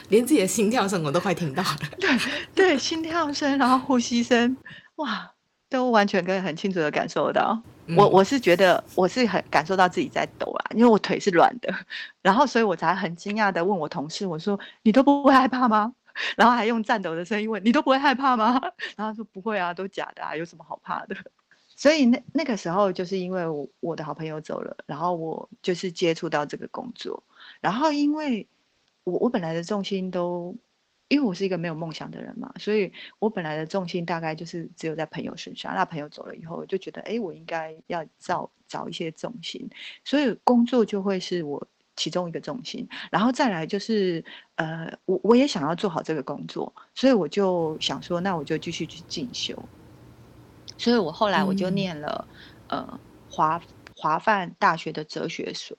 [0.08, 1.78] 连自己的心跳声我都快听到了。
[2.00, 2.10] 对
[2.56, 4.56] 对，心跳声，然后呼吸声，
[4.96, 5.30] 哇，
[5.70, 7.58] 都完全可以很清楚的感受到。
[7.86, 11.74] 嗯、我我是觉得我是很感受到自己在抖啊，因为我腿是软的，
[12.20, 15.94] 然后所以我才很惊讶的问我同事，我说你都不会害怕吗？
[16.36, 18.60] 然后还用颤抖的声音问：“你都不会害怕吗？”
[18.96, 21.16] 然后他说：“不会啊，都假的啊，有什么好怕的？”
[21.76, 27.22] 所以那那个时候就是因为我我的好朋友走了，然后我就是接触到这个工作，
[27.60, 28.46] 然后因为
[29.04, 30.54] 我我本来的重心都，
[31.10, 35.74] 因为我是一个没有梦想的人嘛，所以我本来的重心大概就是只有在朋友身上。
[35.74, 39.68] 那朋友走了以后，我就觉得哎，我应该要找找一些重心，
[40.04, 41.68] 所以工作就会是我。
[41.96, 49.54] 其中一个重心，然后再来就是，呃，我我也想要做好这个工作，所以我就想说，那我就继续去进修。
[50.78, 52.26] 所以我后来我就念了，
[52.68, 53.60] 嗯、呃，华
[53.96, 55.76] 华梵大学的哲学所。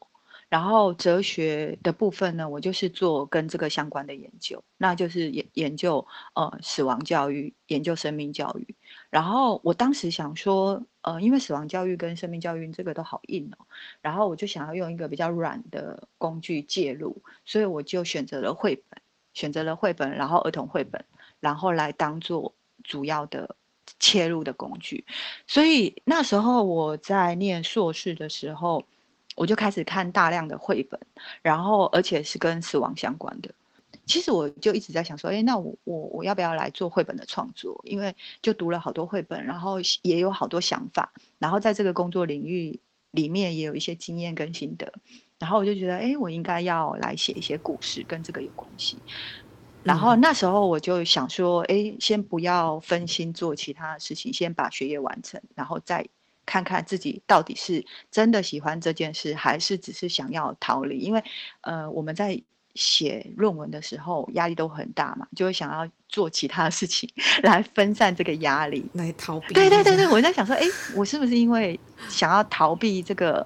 [0.52, 8.76] 然后哲学的部分呢，我就是做跟这个相关的研究，那就是研研究呃死亡教育，研究生命教育。
[9.10, 13.66] 然后我当时想说，呃，因为死亡教育跟生命教育这个都好硬哦，
[14.02, 19.02] 然后我就想要用一个比较软的工具介入，所以我就选择了绘本，
[19.34, 21.06] 选择了绘本，然后儿童绘本，
[21.40, 23.56] 然后来当做主要的
[24.00, 25.06] 切入的工具。
[25.48, 28.84] 所以那时候我在念硕士的时候。
[29.36, 31.00] 我就开始看大量的绘本，
[31.42, 33.50] 然后而且是跟死亡相关的。
[34.06, 37.80] 其实我就一直在想说，哎，那我我我要不要来做绘本的创作？
[37.86, 42.80] 因为就读了好多绘本，然后也有好多想法，然后在这个工作领域
[43.12, 44.92] 里面也有一些经验跟心得。
[45.40, 48.98] 然后我就觉得，哎，我应该要来写一些故事，跟这个有关系。
[49.84, 56.06] 然后那时候我就想说，哎，先不要分心做其他的事情，先把学业完成，然后再。
[56.46, 61.00] 看看自己到底是真的喜欢这件事，还是只是想要逃离？
[61.00, 61.24] 因为，
[61.62, 62.42] 呃，我们在
[62.76, 67.10] 写论文的时候压力都很大嘛，就会想要做其他的事情
[67.44, 69.54] 来分散这个压力，来逃避。
[69.54, 73.46] 对对对对，我在想说，哎，我是不是因为想要逃避这个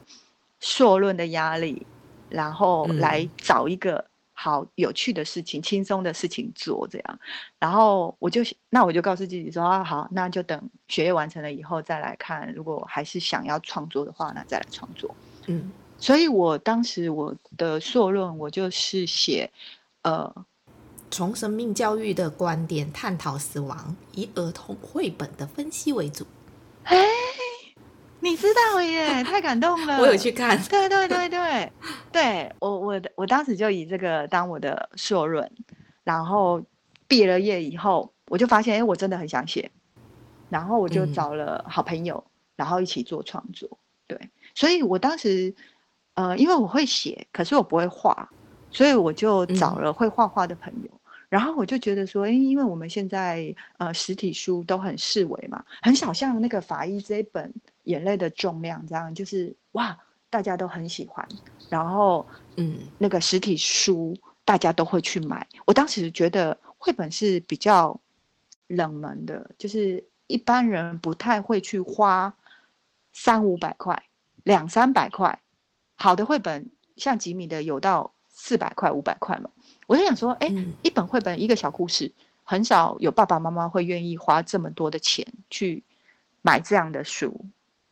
[0.59, 1.85] 硕论的压力，
[2.29, 4.05] 然后来找一个。
[4.45, 7.19] 好有趣的事情，轻松的事情做这样，
[7.57, 12.53] 然后我就那我就告诉自己说啊，好，那就等学业完成了以后再来看。
[12.53, 15.15] 如果还是想要创作的话，那再来创作。
[15.47, 19.49] 嗯，所以我当时我的硕论我就是写，
[20.03, 20.31] 呃，
[21.09, 26.23] 从生命教育的观点探讨死亡，以儿童绘本的分析为主。
[26.83, 26.95] 嘿。
[28.25, 29.99] 你知道耶， 太感动了！
[29.99, 31.71] 我有去看，对对对对，
[32.11, 35.49] 对我我我当时就以这个当我的硕论，
[36.03, 36.59] 然后
[37.07, 39.69] 毕了业以后，我就发现，哎，我真的很想写，
[40.49, 43.77] 然后我就找了好朋友，嗯、然后一起做创作。
[44.07, 44.19] 对，
[44.55, 45.53] 所以我当时，
[46.15, 48.27] 呃，因为我会写，可是我不会画，
[48.71, 57.53] 所以我就找了会画画的朋友，嗯、然后我就觉得说，哎，因为我们现在呃实体书都很视为嘛，很少像那个法医这一本。
[57.85, 59.97] 眼泪的重量，这样就是哇，
[60.29, 61.27] 大家都很喜欢。
[61.69, 65.47] 然后，嗯，那个实体书大家都会去买。
[65.65, 67.99] 我当时觉得绘本是比较
[68.67, 72.35] 冷门的，就是一般人不太会去花
[73.13, 74.03] 三五百块、
[74.43, 75.39] 两三百块。
[75.95, 79.49] 好的绘本，像吉米的有到四百块、五百块嘛。
[79.87, 82.11] 我就想说，哎，嗯，一本绘本一个小故事，
[82.43, 85.83] 很少有爸爸妈妈会愿意花这么多的钱去
[86.41, 87.45] 买这样的书。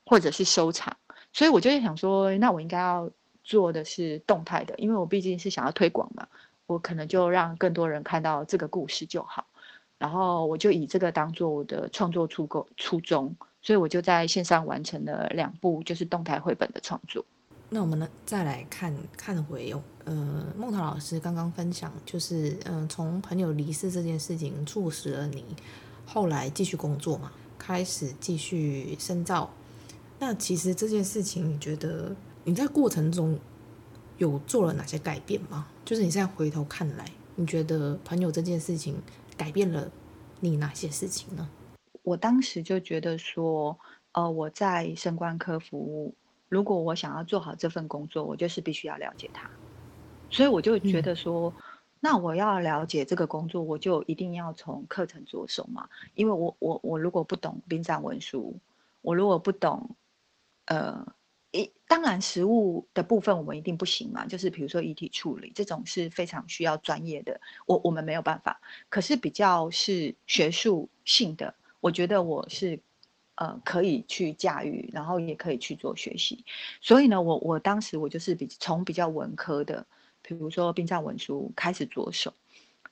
[0.06, 0.96] 或者是收藏，
[1.32, 3.10] 所以我就想说，那我应该要
[3.44, 6.28] 做的是动态的，因为我毕竟是想要推广嘛，
[6.66, 9.46] 我可能就让更多人看到这个故事就好。
[9.98, 17.24] 然后我就以这个当做我的创作初构初衷，所以我就在线上完成了两部就是动态绘本的创作。
[17.70, 25.46] 那我们呢，再来看看回呃，孟桃老师刚刚分享，就是嗯、从朋友离世这件事情促使了你
[26.06, 29.50] 后来继续工作嘛，开始继续深造。
[30.20, 33.38] 那其实这件事情，你觉得你在过程中
[34.18, 35.68] 有做了哪些改变吗？
[35.84, 38.96] 就是你现在回头看来，你觉得朋友这件事情
[39.36, 39.92] 改变了
[40.40, 41.50] 你哪些事情呢？
[42.04, 43.78] 我当时就觉得说，
[44.12, 46.14] 呃，我在生官科服务。
[46.50, 49.50] 如果我想要做好这份工作，我就是必须要了解它，
[50.30, 51.64] 所以我就觉得说，嗯、
[52.00, 55.90] 那我要了解这个工作，我就一定要从课程着手嘛。
[56.14, 58.56] 因为我我我如果不懂殡葬文书，
[59.02, 59.90] 我如果不懂，
[60.66, 61.06] 呃，
[61.52, 64.26] 一当然实物的部分我们一定不行嘛。
[64.26, 68.62] 就是比如说遗体处理这种是非常需要专业的，我我们没有办法。
[68.90, 72.80] 可是比较是学术性的，我觉得我是。
[73.36, 76.46] 呃，可以去驾驭，然后也可以去做学习。
[76.82, 79.84] 所以呢，我我当时我就是比从比较文科的，
[80.22, 82.32] 比如说殡葬文书开始着手，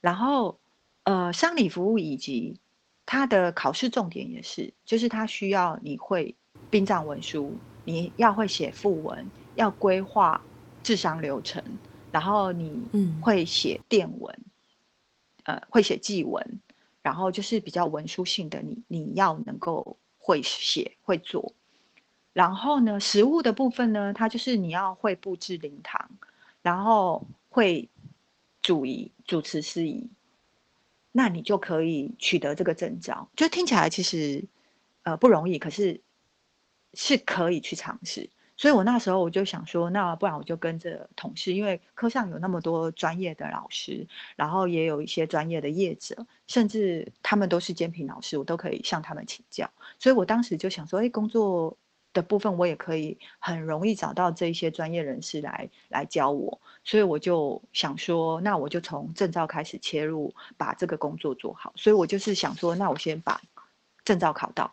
[0.02, 0.60] 然后
[1.04, 2.60] 呃，丧礼服务以及
[3.06, 6.36] 它的考试重点也是，就是它需要你会
[6.70, 10.42] 殡葬文书，你要会写副文，要规划
[10.84, 11.64] 治丧流程，
[12.12, 12.82] 然后你
[13.22, 14.38] 会写电文，
[15.44, 16.60] 嗯、呃，会写祭文，
[17.02, 19.98] 然后就是比较文书性的，你你要能够。
[20.24, 21.52] 会写会做，
[22.32, 26.12] 然后呢，食物的部分呢，它就是你要会布置灵堂，
[26.62, 27.90] 然后会
[28.62, 30.08] 主仪主持司仪，
[31.12, 33.28] 那你就可以取得这个证照。
[33.36, 34.46] 就听起来其实
[35.02, 36.00] 呃不容易，可是
[36.94, 38.30] 是可以去尝试。
[38.58, 49.68] 所以我那时候我就想说，那不然我就跟着同事，因为科上有那么多专业的老师，然后也有一些专业的业者，甚至他们都是兼评老师，我都可以向他们请教。
[49.98, 51.76] 所以我当时就想说，哎，工作
[52.14, 56.62] 的部分我也可以很容易找到这一些专业人士来来教我。
[56.84, 61.74] 所以我就想说，那我就从证照开始切入，把这个工作做好。
[61.76, 63.42] 所以我就是想说，那我先把
[64.06, 64.72] 证照考到，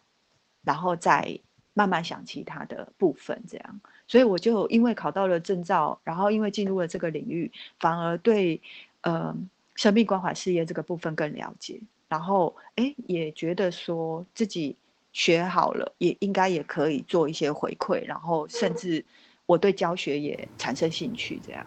[0.62, 1.40] 然后再。
[1.78, 8.60] 慢慢想其他的部分，这样，所以我就因为考到了证照，然后因为进入了这个领域，反而对
[9.02, 9.32] 呃
[9.76, 14.74] 生命关怀事业这个部分更了解，然后哎也觉得说自己
[15.12, 19.04] 学好了，也应该也可以做一些回馈，然后甚至
[19.46, 21.64] 我对教学也产生兴趣，这样，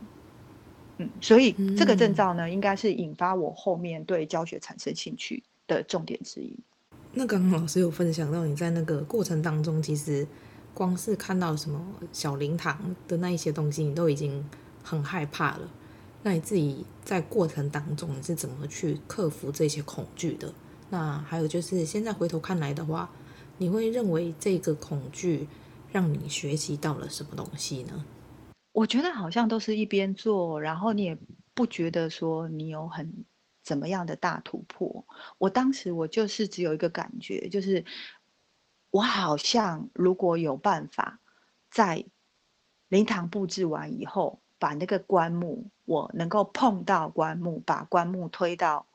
[0.97, 6.53] 嗯，所以这个证照呢，应该是引发我后面对教学产生兴趣的重点之一。
[7.13, 10.25] 那刚刚老师有分享到，你在那个过程当中，其实
[10.73, 14.47] 光是看到什么小灵堂的那一些东西，你都已经
[14.81, 15.69] 很害怕了。
[16.23, 20.53] 那你自己在过程当中，你是怎么去克服这些恐惧的？
[20.89, 23.09] 那还有就是，现在回头看来的话，
[23.57, 25.49] 你会认为这个恐惧
[25.91, 28.05] 让你学习到了什么东西呢？
[28.71, 31.17] 我觉得好像都是一边做，然后你也
[31.53, 33.25] 不觉得说你有很。
[33.63, 35.05] 怎么样的大突破？
[35.37, 37.85] 我当时我就是只有一个感觉，就是
[38.89, 41.19] 我好像如果有办法
[41.69, 42.03] 在
[42.89, 48.87] 灵堂布置完以后，把那个棺木，我能够碰到棺木，把棺木推到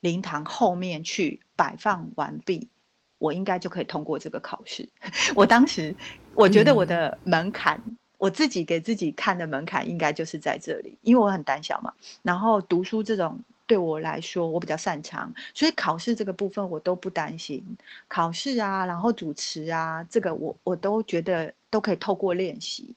[0.00, 2.70] 灵堂后面去摆放完毕，
[3.18, 4.88] 我应该就可以通过这个考试。
[5.36, 5.94] 我当时
[6.34, 11.92] 我觉得我的门槛，嗯、我自己给自己看的门槛应该就是在这里，因为我很胆小嘛。
[12.22, 13.38] 然后读书这种。
[13.70, 17.64] 对我来说，我比较擅长，所以考试这个部分我都不担心。
[18.08, 22.96] 考试啊，然后主持啊，这个我我都觉得都可以透过练习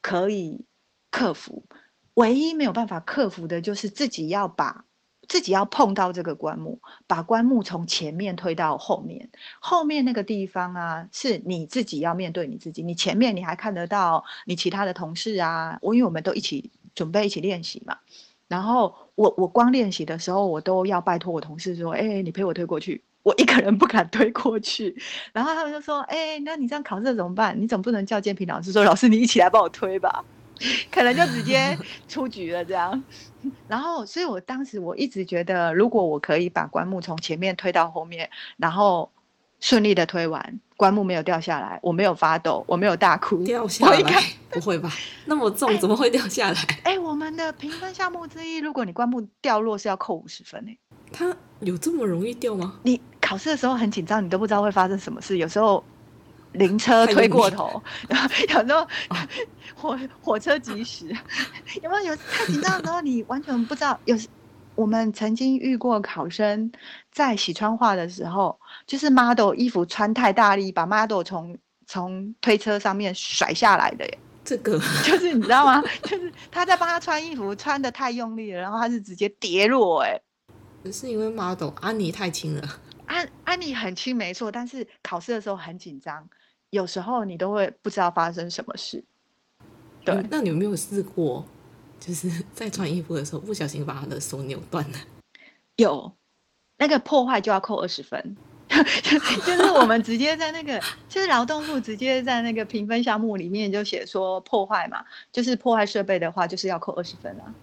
[0.00, 0.60] 可以
[1.12, 1.62] 克服。
[2.14, 4.84] 唯一没有办法克服的就是自己要把
[5.28, 9.30] 自己要碰到这个棺木，把棺木从前面推到后面。
[9.60, 12.82] 后面那个地方啊，是你自己要面对你自己。
[12.82, 17.96] 你前面你还看得到你其他的同事啊，我因为我们都一起准备一起练习嘛。
[18.52, 24.94] 然后我我光练习的时候，我都要拜托我同事说：“哎、欸，你陪我推过去，我一个人不敢推过去。”
[25.32, 27.58] 然后他们就说：“哎、欸，那你这样考试怎么办？
[27.58, 30.22] 你总不能叫监评老师说，老师你一起来帮我推吧？
[30.90, 31.74] 可能就直接
[32.06, 33.02] 出局了这样。”
[33.66, 39.10] 然后，所以我当时我一直觉得，如果我可以把棺木从前面推到后面，然后
[39.60, 44.02] 顺利的推完，棺木没有掉下来，我没有发抖，我没有大哭，掉下来
[44.50, 44.90] 不会吧？
[45.26, 46.60] 那么重怎么会掉下来？
[46.82, 50.78] 哎、欸欸，我们的评分项目之一，如果你棺木掉落是要扣五十分诶、欸。
[51.12, 52.74] 它有这么容易掉吗？
[52.82, 55.38] 你考试的时候很紧张，你都不知道会发生什么事。
[55.38, 55.84] 有时候
[56.54, 57.80] 灵车推过头，
[58.10, 58.88] 然后有时候
[59.76, 61.06] 火火车疾驶，
[61.80, 62.06] 有没有？
[62.06, 64.16] 有太紧张的时候，你完全不知道有。
[64.74, 66.72] 我们曾经遇过考生
[67.12, 68.58] 在洗川画的时候，
[68.92, 74.18] 就是 model 衣服穿太大力，把 model 从从推车上面甩下来的耶。
[74.44, 75.82] 这个 就是你知道吗？
[76.02, 80.20] 就是他在帮他穿衣服，穿的太用力了，然后他是直接跌落、欸。
[80.84, 82.80] 哎，是因为 model 安妮太轻了。
[83.08, 86.28] 安安妮很轻没错，但是考试的时候很紧张，
[86.68, 89.02] 有时候你都会不知道发生什么事。
[90.04, 91.42] 对，嗯、那你有没有试过，
[91.98, 94.98] 就是 在穿衣服的时候不小心把他的手扭断了？
[95.76, 96.12] 有，
[96.76, 98.36] 那个破坏就要扣二十分。
[99.44, 107.54] 就是我们直接在那个，就是劳动部直接在那个评分项目里面就写说破坏嘛，就是破坏设备的话，就是要扣二十分啊。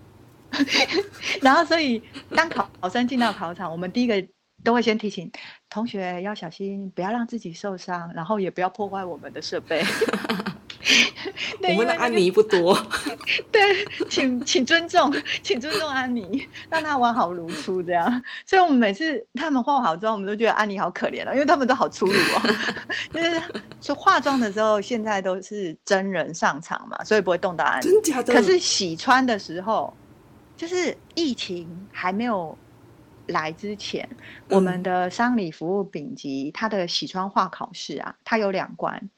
[1.41, 2.01] 然后所以
[2.35, 4.27] 当考考生进到考场，我们第一个
[4.63, 5.31] 都会先提醒
[5.69, 9.83] 同学要小心，不要让自己受伤，然后也不要破坏我们的设备。
[11.69, 12.77] 我们的安妮不多，
[13.51, 13.61] 对，
[14.09, 15.13] 请请尊重，
[15.43, 18.21] 请尊重安妮，让她完好如初这样。
[18.45, 22.55] 所以我们每次他们化好妆，我们都觉得安妮好可怜了，因为他们都好粗鲁哦。
[23.13, 23.41] 就是
[23.81, 27.83] 说化妆的时候，现在都是真人上场嘛，所以不会动到安妮。
[27.83, 28.33] 真假的？
[28.33, 29.93] 可是洗穿的时候，
[30.57, 32.57] 就是疫情还没有
[33.27, 39.09] 来之前，嗯、我们的丧礼服务丙级，它的洗穿化考试啊，它有两关。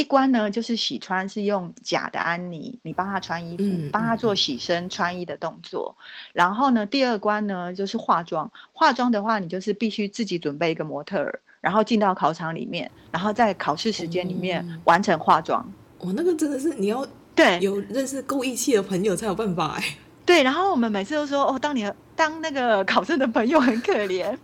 [0.00, 5.94] 一关呢，就是洗穿，是用假的安妮，你帮她穿衣服，嗯、帮他做洗身穿衣的动作。
[5.98, 8.50] 嗯、然后呢，第二关呢，就是化妆。
[8.72, 15.70] 化妆的话，你就是必须自己准备一个模特儿，然后进到考场里面，然后在考试时间里面完成化妆。
[15.98, 19.84] 我、哦、那个真的是你要对有认识够义气的朋友才有办法哎。
[20.26, 24.36] 对，然后我们每次都说哦，当你当那个 考生的朋友很可怜，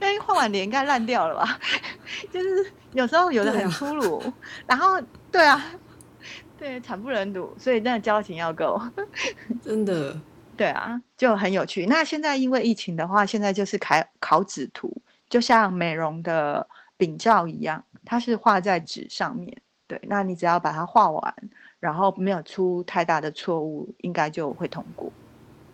[0.00, 1.58] 那一画完脸应该烂掉了吧？
[2.32, 4.32] 就是有时候有的很粗鲁，啊、
[4.66, 5.64] 然后对啊，
[6.58, 8.80] 对，惨不忍睹，所以那交情要够，
[9.62, 10.18] 真的，
[10.56, 11.86] 对啊，就很有趣。
[11.86, 14.92] 那现在因为疫情的话，现在就是考考纸图，
[15.28, 16.66] 就像美容的
[16.96, 19.56] 丙照一样，它是画在纸上面。
[19.86, 21.34] 对，那你只要把它画完。
[21.86, 25.08] 然后没有出太大的错误，应该就会通过。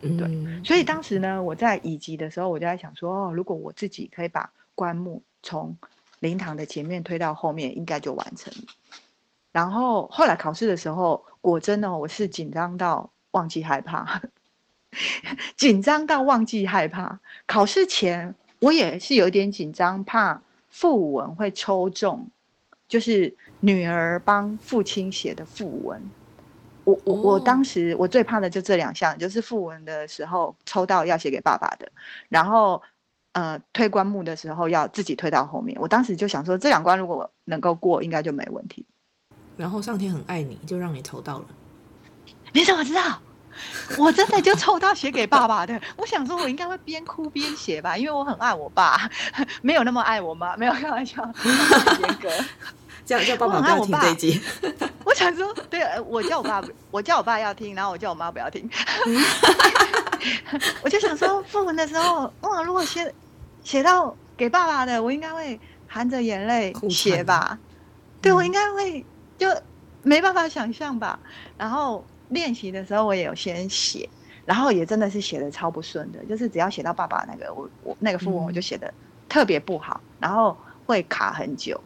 [0.02, 5.74] 对，嗯、所以当时呢，我在乙级的时候，我就在想说，哦，如果我自己可以把棺木从
[6.20, 8.64] 灵堂的前面推到后面，应该就完成了。
[9.52, 14.20] 然后后来考试的时候，果真呢，我是紧张到忘记害怕，
[15.56, 17.18] 紧张到忘记害怕。
[17.46, 22.28] 考试前我也是有点紧张，怕副文会抽中。
[22.86, 23.34] 就是
[23.64, 26.02] 女儿帮父亲写的赋文，
[26.82, 31.88] 我我我当时我最怕的就这两项，就是赋文的时候抽到要写给爸爸的，
[32.28, 32.82] 然后
[33.34, 35.78] 呃推棺木的时候要自己推到后面。
[35.80, 38.84] 我当时就想说，这两关如果能够过，应该就没问题。
[39.56, 41.44] 然后上天很爱你，就让你抽到了。
[42.52, 43.20] 你怎么知道？
[43.96, 45.80] 我真的就抽到写给爸爸的。
[45.96, 49.08] 我想说，我应该会边哭边写吧，因为我很爱我爸，
[49.62, 51.22] 没有那么爱我妈，没有开玩笑，
[52.02, 52.28] 严格。
[53.12, 54.40] 叫叫爸爸不要听这一集。
[55.04, 58.68] 我想说，对，我叫我爸，我叫我爸要听，然后我叫我妈不要听。
[60.82, 63.12] 我就想说，訃文的时候，哇，如果写
[63.62, 67.40] 写到给爸爸的，我应该会含着眼泪写吧？
[67.48, 67.58] 惨
[68.22, 69.04] 对，我应该会
[69.36, 69.48] 就
[70.02, 71.18] 没办法想象吧。
[71.58, 74.08] 然后练习的时候，我也有先写，
[74.46, 78.92] 然后也真的是写的超不顺的，就是只要写到爸爸那个，我我那个訃文我就写的
[79.28, 80.56] 特别不好，嗯、然后
[80.86, 81.78] 会卡很久。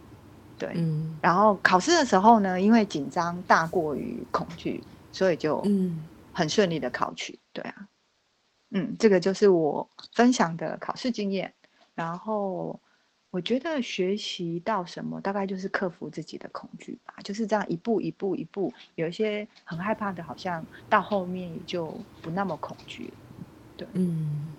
[0.58, 4.82] 对，嗯，然后考试的时候呢，因为紧张大过于恐惧，
[5.12, 6.02] 所以就嗯
[6.32, 7.38] 很顺利的考取。
[7.52, 7.88] 对啊，
[8.70, 11.52] 嗯，这个就是我分享的考试经验。
[11.94, 12.80] 然后
[13.30, 23.12] 我觉得学习到什么，大概就是克服自己的恐惧吧，就是这样一步一步一步，有一些很害怕的，好像到后面也就不那么恐惧。
[23.76, 24.54] 对，嗯，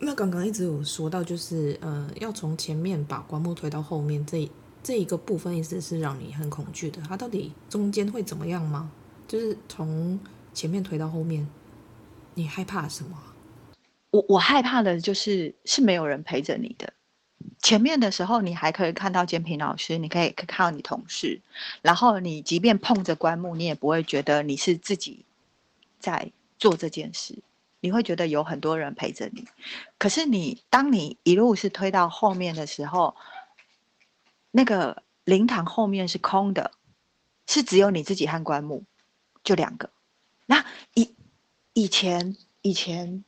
[0.00, 4.50] 那刚刚一直有说到，就是呃，要从前面把棺木推到后面这。
[4.82, 8.90] 这一个部分意思是让你很恐惧的，它到底中间会怎么样吗？
[9.28, 10.18] 就是从
[10.52, 11.46] 前面推到后面，
[12.34, 13.16] 你害怕什么？
[14.10, 16.92] 我我害怕的就是是没有人陪着你的。
[17.60, 21.40] 前面的时候，你还可以看到监评老师，你可以看到你同事，
[21.80, 25.24] 然后你即便碰着棺木，你也不会觉得你是自己
[25.98, 27.38] 在做这件事，
[27.80, 29.46] 你会觉得有很多人陪着你。
[29.96, 33.14] 可是你当你一路是推到后面的时候，
[34.52, 36.70] 那个灵堂后面是空的，
[37.46, 38.84] 是只有你自己和棺木，
[39.42, 39.90] 就两个。
[40.46, 41.14] 那以
[41.72, 43.24] 以前以前，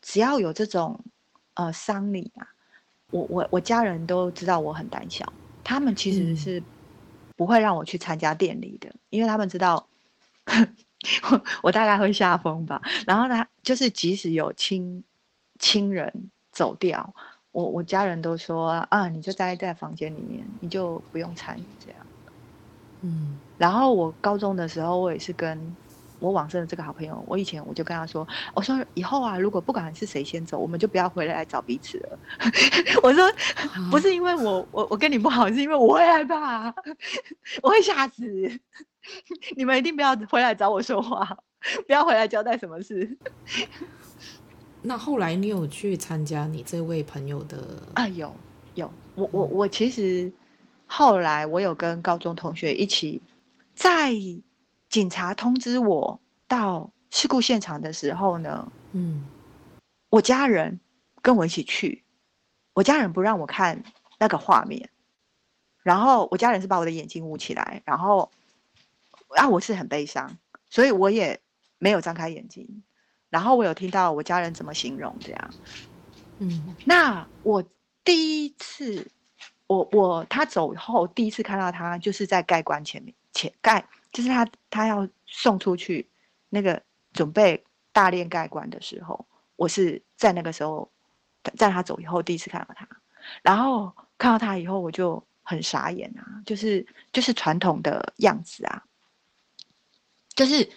[0.00, 1.04] 只要有这种
[1.54, 2.48] 呃丧礼啊，
[3.10, 5.30] 我我我家人都知道我很胆小，
[5.62, 6.62] 他们其实是
[7.36, 9.86] 不会让我去参加典礼的，嗯、因为他们知道
[11.30, 12.80] 我 我大概会吓疯吧。
[13.06, 15.04] 然后呢，就是即使有亲
[15.58, 17.14] 亲人走掉。
[17.52, 21.98] 我我家人都说啊，你就待在房间里面，你就不用参与这样。
[23.02, 25.76] 嗯，然后我高中的时候，我也是跟
[26.18, 32.18] 我往生的这个好朋友，我以前我就跟他说，我说以后啊，如果不管是谁先走，我们就不要回来找彼此了。
[33.02, 33.30] 我说
[33.90, 36.72] 不是因为我我我跟你不好，是因为我会害怕，
[37.62, 38.24] 我会吓死。
[39.56, 41.36] 你们一定不要回来找我说话，
[41.88, 43.18] 不要回来交代什么事。
[44.82, 48.06] 那后来你有去参加你这位朋友的啊？
[48.08, 48.34] 有
[48.74, 50.30] 有，我我我其实
[50.86, 53.22] 后来我有跟高中同学一起
[53.74, 54.12] 在。
[54.88, 59.24] 警察通知我到事故现场的时候呢，嗯，
[60.10, 60.78] 我家人
[61.22, 62.04] 跟我一起去，
[62.74, 63.82] 我家人不让我看
[64.18, 64.90] 那个画面，
[65.82, 68.30] 然后我家人是把我的眼睛捂起来，然后
[69.28, 70.36] 啊，我是很悲伤，
[70.68, 71.40] 所以我也
[71.78, 72.82] 没有张开眼睛，
[73.32, 75.54] 然后我有听到我家人怎么形容这样，
[76.38, 77.64] 嗯，那我
[78.04, 79.10] 第一次，
[79.66, 83.84] 我我他走后第一次看到他就是在盖棺前面前盖。
[84.12, 86.06] 就是他，他要送出去，
[86.50, 86.82] 那个
[87.14, 87.64] 准备
[87.94, 89.26] 大殓盖棺的时候，
[89.56, 90.90] 我是在那个时候，
[91.56, 92.86] 在他走以后第一次看到他，
[93.40, 98.84] 然后看到他以后，我就很傻眼啊，就是就是传统的样子啊，
[100.34, 100.70] 就是，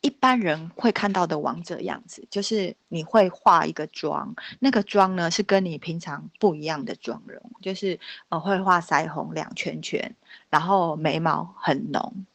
[0.00, 7.98] 一般人会看到的王者样子，就是你会化一个妆，那个妆呢是跟你平常不一样的妆容，就是
[8.28, 10.14] 呃会画腮红两圈圈。
[10.50, 12.26] 然后眉毛很浓，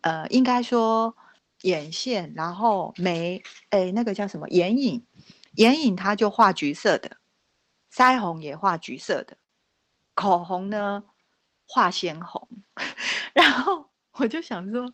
[0.00, 1.14] 呃，应该说
[1.62, 5.04] 眼线，然后眉，哎，那个叫什么眼影？
[5.56, 7.18] 眼影它就画橘色的，
[7.92, 9.36] 腮红也画橘色的，
[10.14, 11.04] 口红呢
[11.66, 12.48] 画鲜红。
[13.34, 14.92] 然后我就想说，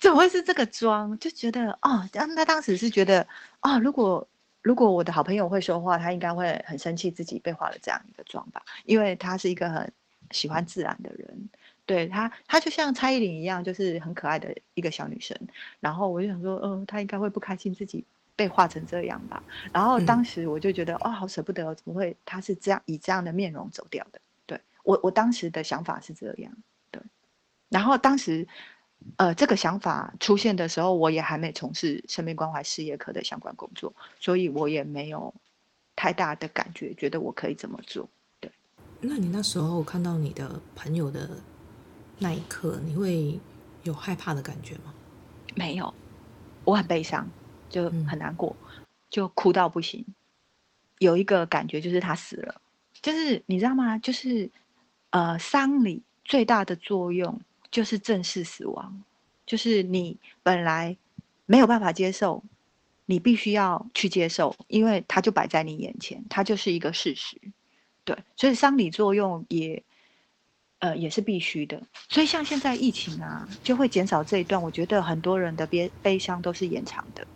[0.00, 1.16] 怎么会是这个妆？
[1.18, 3.26] 就觉得哦，他当时是觉得
[3.60, 4.26] 哦，如果
[4.62, 9.92] 如果我的好朋友会说话，他应该会很生气自己被画了这样一个妆吧，因为他是一个很
[10.30, 11.48] 喜欢自然的人。
[11.86, 15.36] 对她，她就像蔡依林一样，就是很可爱的一个小女生。
[15.80, 18.04] 然后我就想说，嗯、呃，她应该会不开心自己
[18.36, 19.42] 被画成这样吧。
[19.72, 24.20] 然后当时我就觉得，嗯、哦，好舍不得，怎么会她是这样以这样的面容走掉的？
[24.46, 26.52] 对我，我当时的想法是这样。
[26.92, 27.02] 对，
[27.68, 28.46] 然后当时，
[29.16, 35.32] 呃，这个想法出现的时候，我也还没从事生命关怀事业科的相关工作，所以我也没有
[35.94, 38.08] 太大的感觉，觉得我可以这么做。
[38.40, 38.50] 对，
[39.00, 41.28] 那你那时候看到你的朋友的？
[42.22, 43.40] 那一刻，你会
[43.84, 44.92] 有害怕的感觉吗？
[45.54, 45.94] 没有，
[46.64, 47.26] 我很悲伤，
[47.70, 50.04] 就很难过，嗯、就哭到不行。
[50.98, 52.60] 有一个感觉就是他死了，
[53.00, 53.96] 就是你知道吗？
[53.96, 54.50] 就是
[55.08, 57.40] 呃，丧礼最大的作用
[57.70, 59.02] 就是正式死亡，
[59.46, 60.96] 就是你本来
[61.46, 62.42] 没有办法接受，
[63.06, 67.40] 你必须要去接受，因为它就摆在你眼前，它就是一个事实。
[68.04, 69.82] 对，所以丧礼作用也。
[70.82, 74.62] 呃，也是必须的，所以像现在疫情啊，就会减少这一段。
[74.62, 77.26] 我觉得很多人的悲悲伤都是延长的，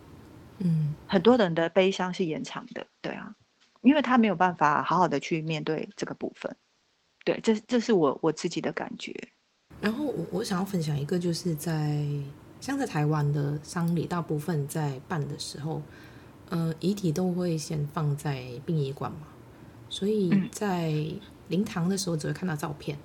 [0.57, 3.35] 嗯，很多人的悲伤是延长的，对啊，
[3.81, 6.55] 因为他没有办法好好的去面对这个部分，
[7.23, 9.13] 对，这这是我我自己的感觉。
[9.85, 12.03] 然后我我想要分享一个，就是在
[12.59, 15.79] 像在台湾的丧礼，大部分在办的时候，
[16.49, 19.27] 呃，遗体都会先放在殡仪馆嘛，
[19.87, 20.91] 所以在
[21.49, 22.97] 灵堂的时候只会看到照片。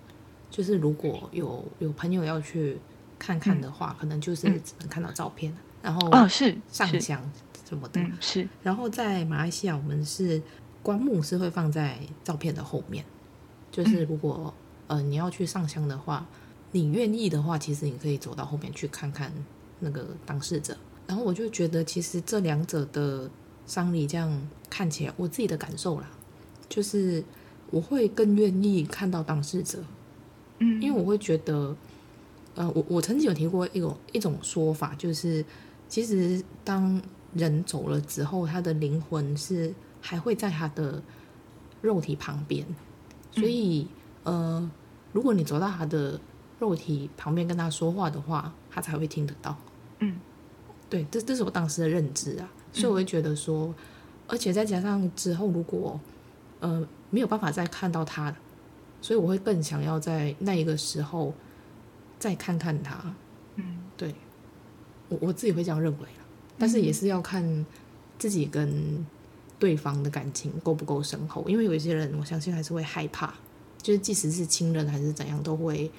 [0.49, 2.79] 就是如果有有朋友要去
[3.19, 7.21] 看看的话，嗯、可能就是只能看到照片，嗯、然后哦是上香
[7.69, 10.43] 什么的，是，是，然后在马来西亚，我们是
[10.83, 13.05] 棺木是会放在照片的后面，
[13.71, 14.55] 就是如果、
[14.87, 16.27] 嗯、呃你要去上香的话，
[16.73, 19.33] 你愿意的话，其实你可以走到后面去看看
[19.81, 20.77] 那个当事者。
[21.07, 23.29] 然后我就觉得，其实这两者的
[23.67, 26.09] 丧礼这样看起来，我自己的感受啦，
[26.69, 27.25] 就是
[27.71, 29.83] 我会更愿意看到当事者。
[30.59, 31.77] 嗯，因为我会觉得，
[32.55, 35.45] 呃，我我曾经有提过一种一种说法，就是
[35.89, 37.03] 其实当
[37.35, 41.03] 人走了之后，他的灵魂是还会在他的
[41.81, 42.65] 肉体旁边，
[43.33, 43.89] 所以，
[44.23, 44.71] 呃，
[45.13, 46.21] 如果你走到他的
[46.61, 49.59] 肉体旁边跟他说话的话，他才会听得到。
[49.99, 50.21] 嗯，
[50.89, 53.75] 对，这这是我当时的认知啊，所以我会觉得说，
[54.29, 55.99] 而且再加上之后如果
[56.61, 58.33] 呃没有办法再看到他。
[59.03, 61.33] 所以我会更想要在那一个时候
[62.19, 63.03] 再看看他，
[63.55, 64.15] 嗯，对，
[65.09, 66.07] 我我自己会这样认为，
[66.59, 67.65] 但是也是要看
[68.19, 69.07] 自己跟
[69.59, 73.33] 对方的感情够不够深厚，因为有一些人我相信还是会害怕，
[73.81, 75.91] 就是即使是亲人还是怎样，都会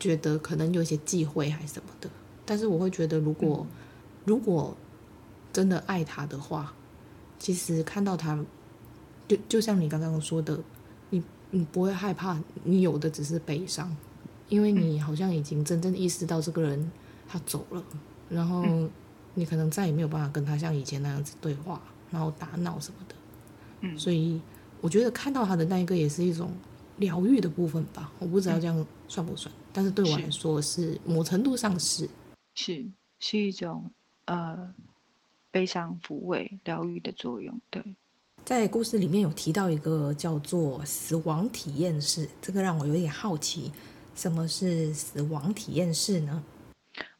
[0.00, 2.10] 觉得可能有些忌讳还是什么的。
[2.44, 3.64] 但是我会觉得，如果
[4.24, 4.76] 如果
[5.52, 6.72] 真的爱他的话，
[7.38, 8.44] 其实看到他，
[9.28, 10.58] 就就像你刚刚说的。
[11.12, 11.20] 你
[11.50, 13.96] 你不会害怕，你有的只是悲伤，
[14.48, 16.92] 因为你好像已经真正意识到这个人
[17.26, 17.82] 他走了，
[18.28, 18.64] 然后
[19.34, 21.82] 你可能再也没有办法跟他像以前那样子对话，
[22.12, 23.14] 然后打闹什么的。
[23.80, 24.40] 嗯，所以
[24.80, 26.52] 我觉得看到他的那一个也是一种
[26.98, 28.12] 疗愈的部分吧。
[28.20, 32.08] 我不知道这样算不算，但是对我来说是，某程度上是，
[32.54, 32.84] 是
[33.18, 33.90] 是一种
[34.24, 34.74] 呃
[35.50, 37.60] 悲伤抚慰疗愈的作用。
[37.70, 37.84] 对，
[38.44, 43.70] 在故事里面有提到一个叫做死亡体验室，这个让我有点好奇，
[44.14, 46.42] 什么是死亡体验室呢？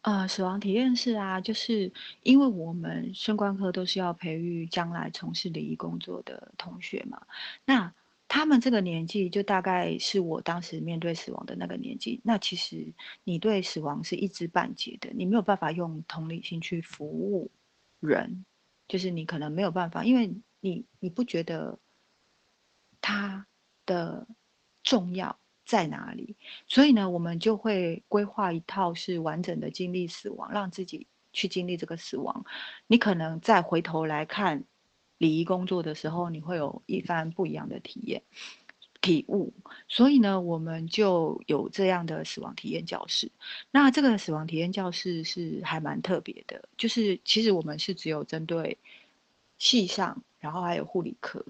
[0.02, 1.92] 呃，死亡体验室啊，就是
[2.22, 7.20] 因为我们生官科都是要培育将来从事礼仪工作的同学嘛，
[7.66, 7.92] 那
[8.30, 12.20] 他们这个年纪就大概是我当时面对死亡的那个年纪。
[12.22, 17.50] 那其实你对死亡是一知半解的，你没有办法用同理心去服务
[17.98, 18.44] 人，
[18.86, 21.76] 就是你可能没有办法，因为你你不觉得
[23.00, 23.48] 他
[23.84, 24.28] 的
[24.84, 25.36] 重要。
[25.66, 26.36] 在哪里？
[26.66, 32.44] 所以呢，我们就会规划一套是完整的经历死亡，让自己去经历这个死亡。
[32.88, 34.64] 你可能再回头来看
[35.20, 38.22] 礼仪工作的时候，你会有一番不一样的体验、
[39.00, 39.52] 体悟。
[39.86, 43.30] 所以呢，我们就有这样的死亡体验教室。
[43.70, 48.78] 那这个死亡体验教室是还蛮特别的，就是其实我们是只有针对
[49.58, 51.44] 系上，然后还有护理科。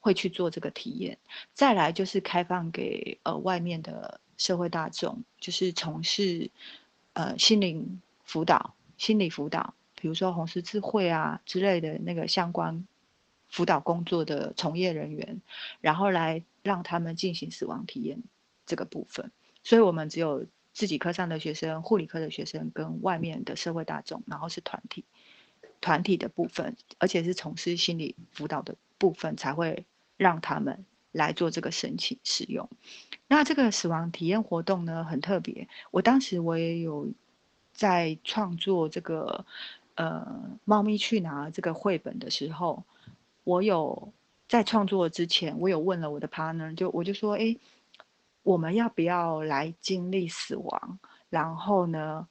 [0.00, 1.18] 会去做这个体验，
[1.52, 6.48] 再来就是开放给呃外面的社会大众，就是从事
[7.14, 12.86] 呃心灵辅导、心理辅导，比如说红十字会啊之类的那个相关
[13.48, 15.40] 辅导工作的从业人员，
[15.80, 18.22] 然后来让他们进行死亡体验
[18.66, 19.30] 这个部分。
[19.62, 25.04] 所以我们只有自己科上的学生、护理科的学生跟外面的社会大众，然后是团体
[25.80, 29.84] 团体的部分，而且是从事心理辅导的部分才会。
[30.18, 32.68] 让他们来做这个申请使用。
[33.28, 35.68] 那这个死亡体验活动呢，很特别。
[35.92, 37.08] 我当时我也有
[37.72, 39.46] 在创作这个
[39.98, 40.26] 呃
[40.64, 42.82] 《猫咪去哪儿》这个绘本的时候，
[43.44, 44.12] 我有
[44.48, 47.54] 在创作之前，我有问了我的 partner，就我就说，哎，
[48.42, 50.98] 我们要不要来经历死亡？
[51.28, 52.26] 然后呢，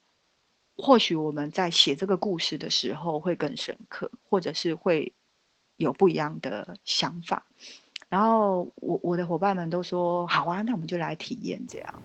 [0.78, 5.14] 或许我们在写这个故事的时候会更深刻，或者是会。
[5.78, 7.46] 有不一样的想法，
[8.10, 12.02] 然后我我的伙伴们都说好啊，那我们就来体验这样。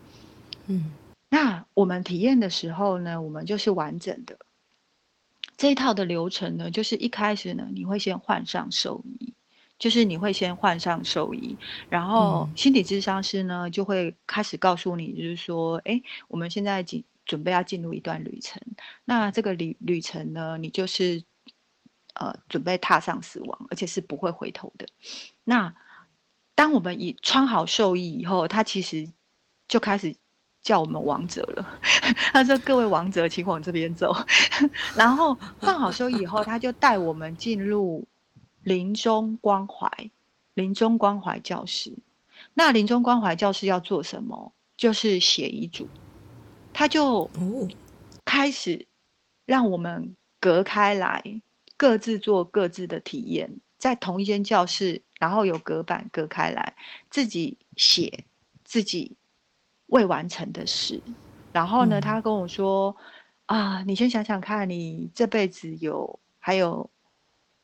[0.67, 0.93] 嗯，
[1.31, 4.37] 那我们体验的时候呢，我们就是完整的
[5.63, 9.33] 这一套的流程呢，就是一开始呢，你会先换上寿衣，
[9.79, 11.57] 就是你会先换上寿衣，
[11.89, 18.61] 然后心理咨商师呢就会开始告诉你，就是说，哎，我们现在进准备要进入一段旅程，
[19.05, 21.23] 那这个旅旅程呢，你就是。
[22.15, 24.87] 呃，准备踏上死亡，而且是不会回头的。
[25.45, 25.75] 那
[26.55, 29.11] 当我们已穿好寿衣以后，他其实
[29.67, 30.15] 就开始
[30.63, 31.81] 叫我们王者了。
[32.33, 34.15] 他说：“各位王者，请往这边走。
[34.97, 38.07] ”然后放好寿衣以后，他就带我们进入
[38.63, 39.91] 临终关怀、
[40.55, 41.93] 临终关怀教室。
[42.55, 44.53] 那临终关怀教室要做什么？
[44.77, 45.89] 就是写遗嘱。
[46.73, 47.31] 他就
[48.25, 48.87] 开始
[49.45, 51.43] 让我们隔开来。
[51.75, 56.77] 各自做各自的体验，在同一间教室，然后有隔板隔开来，
[57.11, 58.23] 自己写
[58.63, 59.17] 自己
[59.93, 61.01] 未完成的事。
[61.53, 62.97] 然后呢，他跟我说
[63.47, 66.89] ：“嗯、啊，你先想想看，你这辈子有还有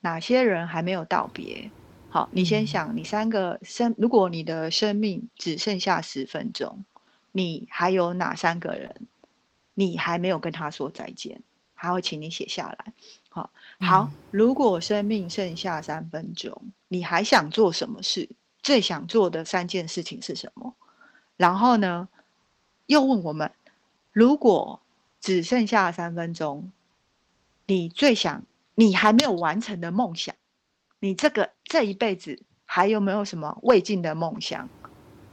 [0.01, 1.71] 哪些人还没有道别？
[2.11, 6.85] 好，你先想，你三个生，如果你的生命只剩下十分钟，
[7.33, 8.95] 你还有哪三个人，
[9.73, 11.43] 你还没有跟他说再见？
[11.73, 12.93] 还会请你写下来。”
[13.31, 13.51] 好，
[13.81, 14.11] 好。
[14.31, 18.29] 如果生命剩下三分钟，你还想做什么事？
[18.63, 20.75] 最想做的三件事情是什么？
[21.39, 22.09] 然后呢，
[22.89, 23.53] 又问我们：
[24.13, 24.81] 如果
[25.21, 26.73] 只剩下三分钟，
[27.67, 30.35] 你最想，你还没有完成的梦想，
[30.99, 34.69] 你这个这一辈子还有没有什么未尽的梦想？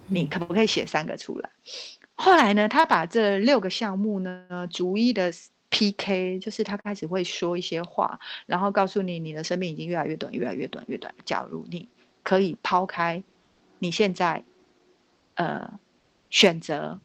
[0.06, 1.49] 你可不可以写三个出来？
[2.14, 5.34] 后来呢，他把这六个项目呢，逐一的。
[5.72, 11.14] PK 就是他开始会说一些话，然后告诉你你的生命已经越来越短，越来越短，越短。
[11.26, 11.89] 假如你
[12.24, 13.22] 可以抛开
[13.80, 14.45] 你现在
[15.34, 15.78] 呃
[16.30, 17.01] 选择，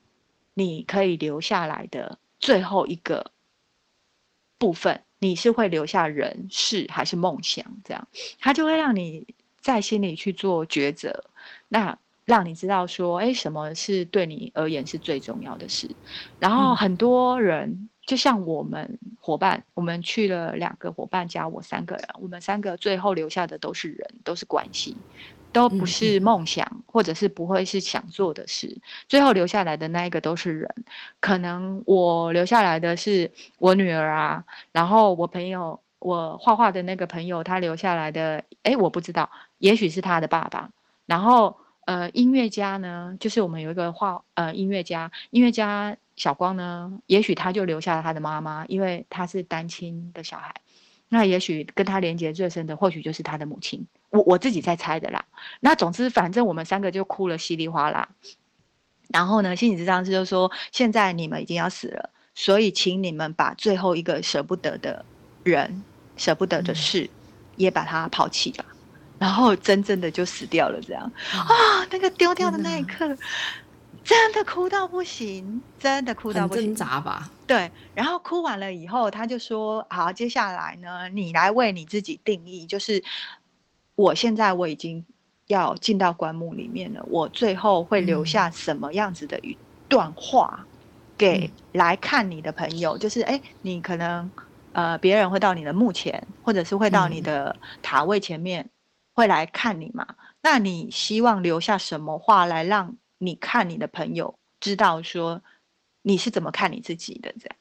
[0.61, 3.32] 你可以留下来的最后一个
[4.58, 7.64] 部分，你是会留下人事还是梦想？
[7.82, 8.08] 这样
[8.38, 9.26] 他就会让你
[9.61, 11.24] 在心里去做抉择，
[11.68, 15.90] 那让你知道说，哎，什么是对你而言是最重要的事。
[16.38, 17.68] 然后很多人。
[17.70, 24.96] 嗯就像我们伙伴，我们去了两个伙伴加我三个人，我们三个最后留下的都是人，都是关系。
[25.53, 28.78] 都不是梦想，或者是不会是想做的事。
[29.09, 30.74] 最后留下来的那一个都是人。
[31.20, 40.70] 可能我留下来的是我女儿啊，然后我朋友，我画画的那个朋友，他留下来的，哎，我不知道，也许是他的爸爸。
[41.07, 50.55] 然后呃，音乐家呢，就是我们有一个画呃音乐家，音乐家小光呢，也许他就留下了他的妈妈，因为他是单亲的小孩。
[51.09, 53.88] 那也许跟他连接最深的，或许就是他的母亲。
[54.11, 55.24] 我我自己在猜的啦。
[55.61, 58.08] 那总之，反正我们三个就哭了稀里哗啦。
[59.08, 65.04] 然后呢，心理咨商师就说：“现在你们已经要死了，所以请你们把最后一个舍不得的
[65.42, 65.82] 人、
[66.16, 67.11] 舍不得的事，
[67.56, 68.64] 也把它抛弃了。
[68.68, 68.76] 嗯”
[69.18, 71.02] 然后真正的就死掉了，这样
[71.32, 73.16] 啊，那个丢掉的那一刻。
[74.02, 77.30] 真的哭到不行，真的哭到不行，挣扎吧？
[77.46, 83.04] 对，然后哭完了以后，他就说：“好，接下来呢，你来为你自己定义，就是
[83.95, 85.05] 我现在我已经
[85.47, 89.57] 要进到棺木里面了，我最后会留下什么样子的一
[89.88, 90.66] 段话
[91.18, 92.97] 给来看你的朋友？
[92.97, 94.30] 嗯、就是，哎，你可能
[94.72, 98.70] 呃，别人会到你的墓前，或者是会到你的塔位前面，嗯、
[99.14, 100.07] 会来看你嘛？
[100.43, 105.43] 那你希望留下什么话来让？”你看你的朋友知道说
[106.01, 107.57] 你是怎么看你自己的这样，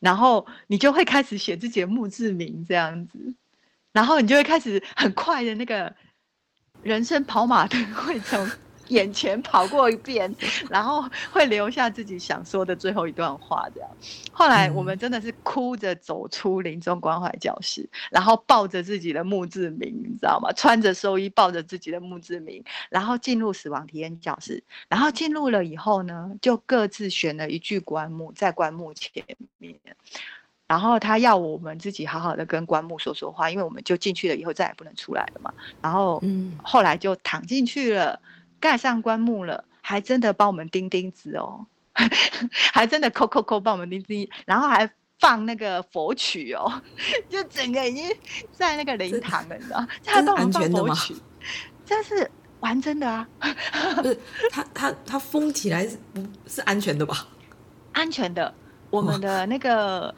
[0.00, 3.32] 然后你就会开始写自己的墓志铭这样子，
[3.94, 5.90] 然后你就会开始很快的那个
[6.82, 8.46] 人生跑马灯会从。
[8.88, 10.36] 眼前跑过一遍，
[10.68, 13.88] 然后会留下自己想说的最后一段话，这样。
[14.30, 20.52] 后来我们真的是哭着走出临终关怀教室，然后抱着自己的墓志铭，你知道吗？
[20.52, 24.62] 穿着寿衣，抱着自己的墓志铭，然后进入死亡体验教室。
[24.90, 29.24] 然后进入了以后呢，就各自选了一具棺木在棺木前
[29.56, 29.80] 面，
[30.66, 35.52] 然后他要我们自己好好的跟棺木说说话，因为我们就进去了以后再也不能出来了嘛。
[35.82, 38.18] 然后，嗯，后来就躺进去了。
[38.60, 41.66] 盖上棺木了，还真的帮我们钉钉子哦，
[42.72, 44.88] 还真的扣扣扣帮我们钉钉，然后还
[45.18, 46.80] 放那个佛曲哦，
[47.28, 48.10] 就整个已经
[48.52, 49.86] 在那个灵堂了，你知道？
[50.02, 51.14] 他帮我们放佛曲，
[51.84, 53.28] 这是玩真的啊！
[53.96, 54.18] 不是，
[54.50, 57.28] 他他他封起来是不是安全的吧？
[57.92, 58.54] 安全的，
[58.88, 60.14] 我们的那个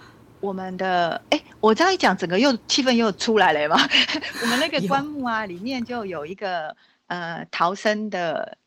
[0.46, 3.76] 我们的哎，我这样一讲，整个又气氛又出来了嘛？
[4.42, 6.74] 我们那个棺木啊，里面就有一个。
[7.08, 8.58] 呃，逃生的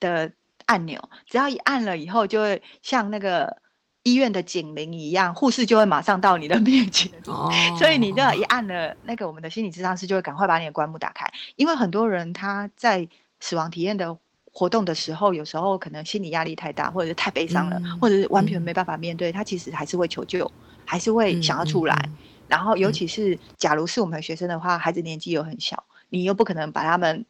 [0.00, 0.32] 的
[0.66, 3.56] 按钮，只要一按了以后，就会像那个
[4.02, 7.08] 医院的警铃一样，护士就会马上到你的面前。
[7.26, 13.08] 哦， 所以你就一按了，那个我们的心理咨商师就会赶快把你的棺木打开，因为很多人他在
[13.38, 14.18] 死亡体验的
[14.52, 20.50] 活动的时候，有时候可能心理压力太大，或者是太悲伤了，嗯、或者是完全没办法面对，他其实还是会求救，
[20.84, 21.94] 还是会想要出来。
[22.06, 22.18] 嗯嗯嗯、
[22.48, 27.24] 然后，尤其是假如是我们的学生的话，孩子年纪又很小，你又不可能把他们。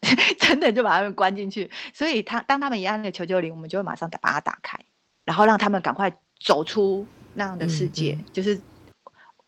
[0.38, 4.78] 真的就把他们关进去，所以他当他们一按那个求救铃，我们就会马上把它打开，
[5.24, 7.04] 然后让他们赶快走出
[7.34, 8.60] 那样的世界，就是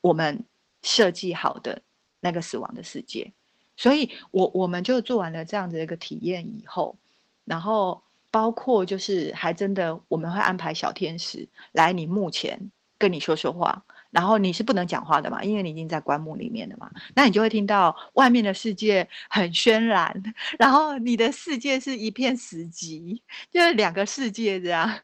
[0.01, 0.45] 我们
[0.83, 1.81] 设计好的
[2.19, 3.33] 那个死亡的世界。
[3.77, 6.99] 所以我我们就做完了这样子一个体验以后，
[7.45, 8.03] 然后
[8.33, 13.83] 包括就是还真的我们会安排小天使来你墓前跟你说说话。
[14.13, 20.21] 然后你是不能讲话的嘛，因为你已经在棺木里面了嘛，那你就会听到外面的世界很渲染，
[20.59, 23.21] 然后你的世界是一片死寂，
[23.53, 24.99] 就是两个世界这样，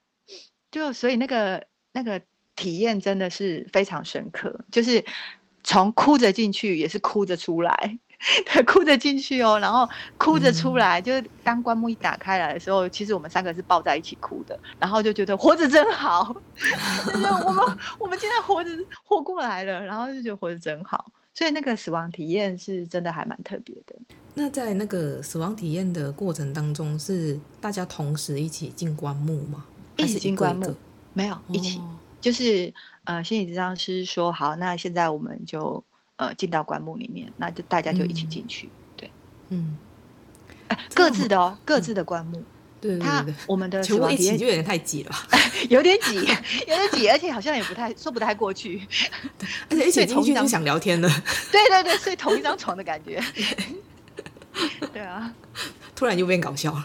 [0.72, 2.20] 就所以那个那个
[2.56, 5.04] 体验真的是非常深刻，就是
[5.62, 7.98] 从哭着进去也是哭着出来。
[8.44, 11.00] 他哭着进去哦，然后哭着出来。
[11.00, 16.34] 嗯、就是当棺木一打开来的时候，其实我们三个是抱在一起哭的，然后就觉得活着真好。
[17.46, 18.70] 我们我们今天活着
[19.04, 21.12] 活过来了，然后就觉得活着真好。
[21.34, 23.94] 所以那个死亡体验是真的还蛮特别的。
[24.34, 29.64] 那在那个死亡体验的过程当中，是大家同时一起进棺木吗？
[29.96, 30.74] 一起进棺木？
[31.12, 31.78] 没有，一起。
[31.78, 32.72] 哦、就是
[33.04, 35.84] 呃，心理治疗师说好，那现在我们就。
[36.16, 39.10] 呃，进到棺木里面，那就大家就一起进去，嗯、对，
[39.50, 39.76] 嗯，
[40.94, 42.42] 各自的哦，各自的棺木，
[42.80, 45.14] 对，他我们的死亡体验就有点太挤了，
[45.68, 48.80] 有点挤，有点挤，而且好像也不太说不太过去，
[49.68, 51.08] 而且一起进去就想聊天了，
[51.52, 53.22] 对对对，睡同一张床的感觉，
[54.94, 55.30] 对啊，
[55.94, 56.82] 突然就变搞笑了，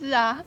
[0.00, 0.42] 是啊，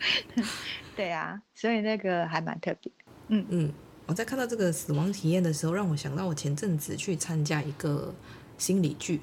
[0.98, 2.92] 对啊，所以那个还蛮特别，
[3.30, 3.46] 嗯。
[3.50, 3.74] 嗯。
[4.14, 8.14] 我在看到这个死亡体验的时候，让我想到我前阵子去参加一个
[8.60, 9.20] 心理剧，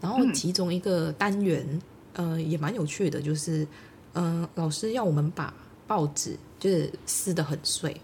[0.00, 1.64] 然后其中一个单元，
[2.14, 3.64] 嗯、呃，也蛮有趣的，就是，
[4.14, 5.54] 嗯、呃，老师要我们把
[5.86, 8.00] 报纸就是撕得很碎，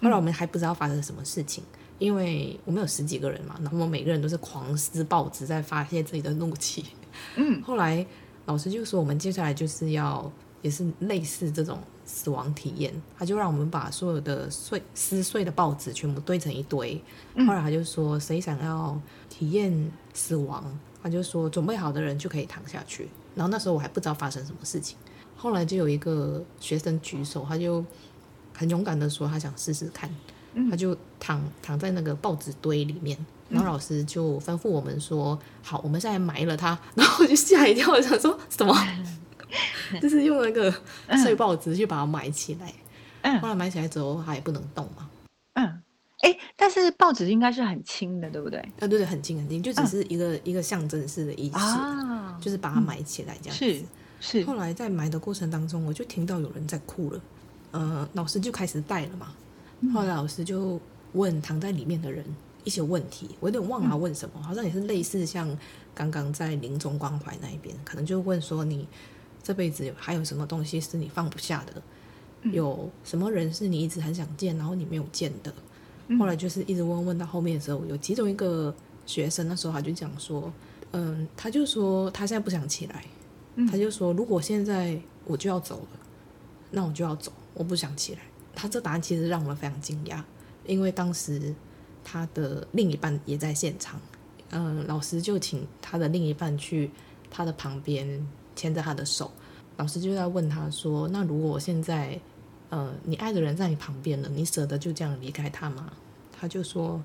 [0.00, 1.62] 后来我们还不知道发生什么事情，
[1.98, 6.86] 因为我们有十几个人嘛，然后我们每个人都是狂撕报纸，在发泄自己的怒气，
[7.36, 8.06] 嗯， 后来
[8.46, 10.32] 老师就说我们接下来就是要
[10.62, 11.78] 也是类似这种
[12.12, 17.02] 死亡体验，他就让我们把所有的碎撕碎的报纸全部堆成一堆。
[17.46, 19.00] 后来他就说谁想要
[19.30, 20.62] 体验死亡，
[21.02, 23.08] 他就说准备好的人就可以躺下去。
[23.34, 24.98] 然后那时候我还不知道发生什么事情，
[25.36, 27.82] 后来就有一个学生举手，他就
[28.54, 30.14] 很勇敢的说他想试试看。
[30.70, 33.16] 他就躺躺在那个报纸堆里面，
[33.48, 36.78] 然后老师就吩咐我们说：“好，我们现在埋了他。
[36.94, 38.76] ”然后我就吓一跳，我想说什么？
[40.00, 40.72] 就是用那个
[41.22, 42.72] 碎报纸去把它埋起来。
[43.22, 45.08] 嗯，后来埋起来之后，它也不能动嘛。
[45.54, 45.64] 嗯，
[46.22, 48.58] 哎、欸，但是报纸应该是很轻的，对不对？
[48.58, 53.64] 啊，对对，很轻很轻，就只是一个、嗯、一个象征式的仪式，啊、就是把它埋起来这样子。
[53.64, 54.44] 是是。
[54.44, 57.20] 后来在埋的过程当中，我就听到有人在哭了。
[57.70, 59.32] 呃，老师就开始带了嘛。
[59.94, 60.80] 后来老师就
[61.12, 62.24] 问躺在里面的人
[62.64, 65.56] 一些问题，我有点忘了问什么，好像也是类似像
[65.94, 68.86] 刚刚在临终关怀那一边，可能就问说你
[69.42, 71.82] 这辈子还有什么东西是你放不下的，
[72.50, 75.52] 有什么人是你一直很想见，然后你没有见的。
[76.18, 78.74] 后来就是一直问问到后面的时候，有其中一个
[79.06, 80.52] 学生那时候他就讲说，
[80.90, 83.04] 嗯，他就说他现在不想起来，
[83.70, 86.00] 他就说如果现在我就要走了，
[86.70, 88.20] 那我就要走，我不想起来。
[88.54, 90.22] 他这答案其实让我们非常惊讶，
[90.66, 91.54] 因为当时
[92.04, 93.98] 他的另一半也在现场，
[94.50, 96.90] 嗯，老师就请他的另一半去
[97.30, 99.30] 他的旁边牵着他的手，
[99.76, 102.18] 老师就在问他说：“那如果现在，
[102.70, 105.92] 呃，你爱的人在你旁边了，你舍得就这样离开他吗？”
[106.32, 107.02] 他就说：“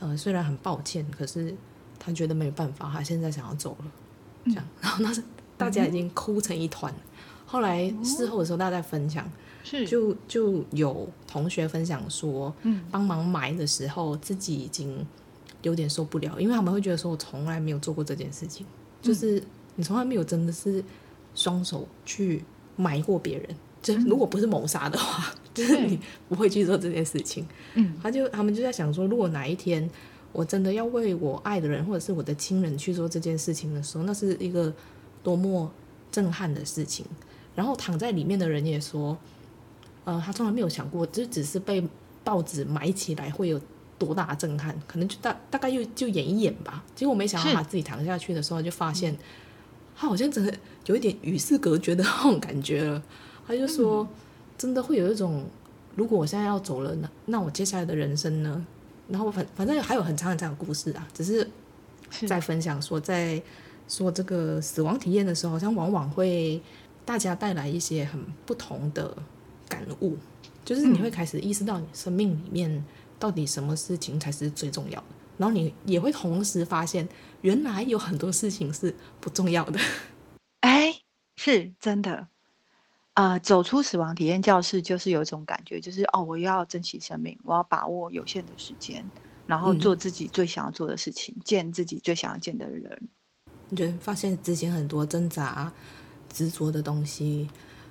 [0.00, 1.54] 呃，虽然很抱歉，可是
[1.98, 3.92] 他觉得没有办法，他现在想要走了。”
[4.46, 5.22] 这样， 然后那是
[5.56, 6.92] 大家已经哭成一团。
[7.46, 9.30] 后来事后的时候，大家在分享。
[9.62, 15.06] 是，就就有同学分享说，嗯，帮忙埋的时候，自己已经
[15.60, 18.64] 有点受不了，因为他们会觉得说，我从来没有做过这件事情，
[19.02, 19.42] 就是
[19.76, 20.82] 你从来没有真的是
[21.34, 22.44] 双手去
[22.76, 23.46] 埋过别人，
[23.82, 25.98] 就如果不是谋杀的话， 就是你
[26.28, 27.46] 不会去做这件事情。
[27.74, 29.88] 嗯，他就他们就在想说，如果哪一天
[30.32, 34.72] 我真的要为我爱的人或者是我的亲人去做这件事情的时候，那是一个
[35.22, 35.70] 多么
[36.10, 37.04] 震撼的事情。
[37.54, 39.16] 然后躺在里面的人也说。
[40.02, 41.86] 呃，他从来没有想过，就只是被
[42.24, 43.60] 报纸埋起来会有
[43.98, 46.82] 多大震撼，可能就大大概就就演一演吧。
[46.96, 49.14] 结果没想到他自己躺下去的时候，就发现
[50.00, 50.54] 他好像真的
[50.86, 53.02] 有一点与世隔绝的那种感觉了。
[53.46, 54.08] 他就说，
[54.56, 55.44] 真的会有一种，
[55.94, 58.64] 如果我现在要走了那，那我接下来的人生呢？
[59.08, 61.46] 然后反反正还有很长很长的故事啊，只是
[62.26, 63.42] 在分享说，在
[63.88, 66.62] 说这个死亡体验的时候，好像往往会
[67.04, 69.14] 大家带来一些很不同的。
[69.68, 70.16] 感悟，
[70.64, 72.84] 就是你会开始意识到你生命里面
[73.20, 75.06] 到底什么事情才是最重要的，
[75.40, 77.08] 然后你也会同时发现，
[77.40, 79.80] 原来有很多事情是不重要的。
[80.60, 81.00] 哎，
[81.34, 82.28] 是真的。
[83.14, 89.02] 呃，走出死亡体验教室，就是有一种感觉，就是哦，我要珍惜生命，我要把握有限的时间，
[89.46, 93.08] 然后做自己最想要做的事情，嗯、见自己最想要见的人。
[93.70, 95.72] 你觉得发现之前很多挣扎、
[96.30, 97.48] 执着的东西，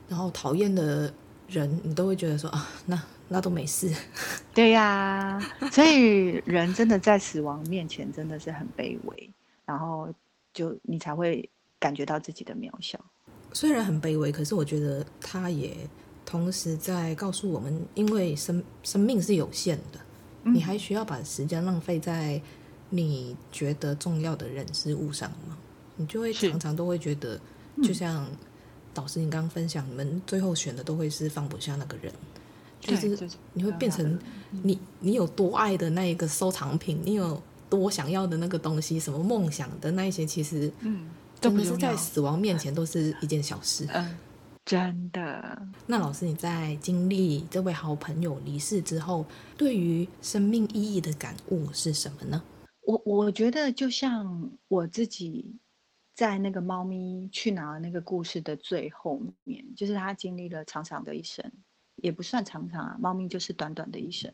[0.08, 1.12] 然后讨厌的。
[1.50, 3.90] 人，你都会觉得说啊，那那都没事。
[4.54, 5.40] 对呀，
[5.72, 9.30] 所以人真的在死亡面前真的是很卑微，
[9.66, 10.14] 然后
[10.54, 11.48] 就你才会
[11.80, 13.00] 感觉到自己的渺小。
[13.54, 15.78] 虽然很卑微，可是我觉得他也
[16.26, 20.00] 同时在告诉我们，因为生生命是有限的，
[20.44, 22.42] 嗯，你还需要把时间浪费在
[22.90, 25.58] 你觉得重要的人事物上吗？
[25.96, 27.40] 你就会常常都会觉得，
[27.84, 28.28] 就像。
[28.92, 32.12] 导师，你刚刚分享，你们最后选的都会是放不下那个人，
[32.80, 34.18] 就是你会变成
[34.64, 41.10] 你你有多爱的那一个收藏品，你有多想要的那个东西，什么梦想的那一些，其实嗯，
[41.40, 43.88] 真的是在死亡面前都是一件小事。
[43.94, 44.18] 嗯，
[44.66, 45.62] 真的。
[45.86, 49.26] 那老师，你在经历这位好朋友离世之后，
[49.58, 52.42] 对于生命意义的感悟是什么呢？
[52.82, 55.60] 我我觉得就像我自己。
[56.16, 61.50] 在那个猫咪去哪儿那个故事的最后面，就是他经历了长长的一生，
[62.02, 64.34] 也不算长长啊，猫咪就是短短的一生。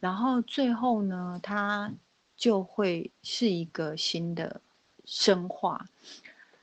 [0.00, 1.92] 然后最后呢，它
[2.36, 4.60] 就会是一个新的
[5.04, 5.86] 生化。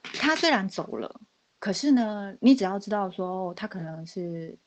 [0.04, 1.22] 它虽然走了，
[1.60, 4.58] 可是呢，你只要知道说它可能是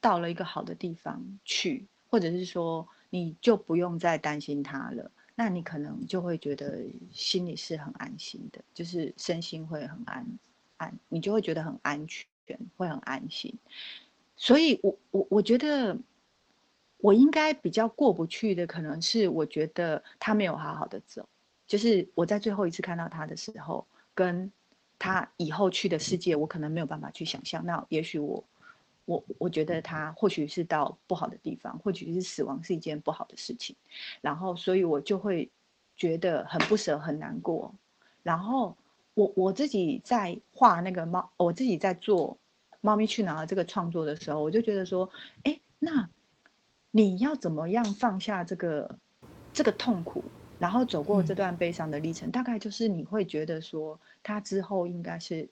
[0.00, 5.10] 到了一个好的地方去，或者是说你就不用再担心它了。
[5.36, 10.26] 那你可能就会觉得心里是很安心的，就是身心会很安
[10.76, 12.26] 安，你就会觉得很安全，
[12.76, 13.52] 会很安心。
[14.36, 15.96] 所以我，我我觉得
[16.98, 21.28] 我应该比较过不去的，可能是我觉得他没有好好的走，
[21.66, 24.50] 就是我在最后一次看到他的时候，跟
[24.98, 27.64] 他以后去的世界，我可能没有办法去想象。
[27.64, 28.42] 那也许我，
[29.04, 33.76] 我我觉得他或许是到不好的地方，或许是死亡是一件不好的事情。
[34.20, 35.50] 然后，所以我就会
[35.96, 37.74] 觉得很不舍，很难过。
[38.22, 38.74] 然后，
[39.12, 42.30] 我我自己在画那个猫，我自己在做
[42.84, 45.08] 《猫咪去哪儿》这个创作的时候，我就觉得说，
[45.44, 46.10] 哎，那
[46.90, 48.98] 你要怎么样放下这个
[49.54, 50.22] 这个痛苦？
[50.58, 55.48] 然后走过这段悲伤的历程，嗯，大概就是你会觉得说，他之后应该是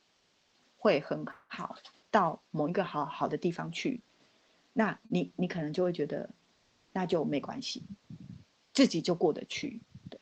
[0.77, 1.77] 会很好，
[2.11, 4.03] 到某一个好好的地方去。
[4.75, 6.29] 那你你可能就会觉得，
[6.93, 7.83] 那就没关系，
[8.75, 9.81] 自己就过得去。
[10.11, 10.21] 对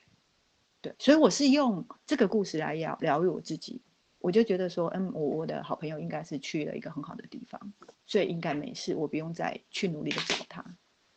[0.80, 3.80] 对，所以我是用这个故事来疗疗愈我自己。
[4.20, 7.72] 我就觉得说，嗯，我我的好朋友应该是去了一个很好的地方，
[8.06, 10.64] 所以应该没事，我不用再去努力的找他，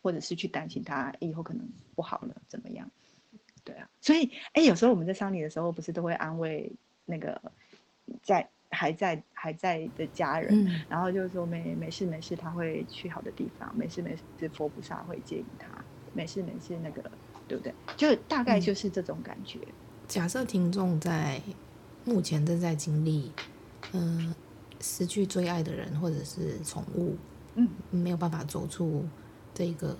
[0.01, 2.89] 或者是去担心他以后可能不好了怎么样。
[3.65, 6.71] 对啊，所以哎，有时候我们在丧礼的时候，不是都会安慰
[7.05, 7.41] 那个
[8.21, 15.67] 在还在还在的家人，嗯、然后就是说没没事没事，他会去好的地方，没事没事，佛菩萨会接引他，
[16.13, 17.01] 没事没事，那个
[17.47, 17.73] 对不对？
[17.95, 19.59] 就大概就是这种感觉。
[19.59, 19.73] 嗯、
[20.07, 21.41] 假设听众在
[22.05, 23.31] 目前正在经历，
[23.93, 24.35] 嗯、呃，
[24.81, 27.15] 失去最爱的人或者是宠物，
[27.55, 29.05] 嗯，没有办法走出
[29.53, 29.97] 这个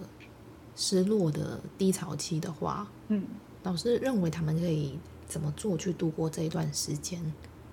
[0.75, 3.25] 失落的低潮期的话，嗯。
[3.63, 7.21] 老师认为他们可以怎么做去度过这一段时间？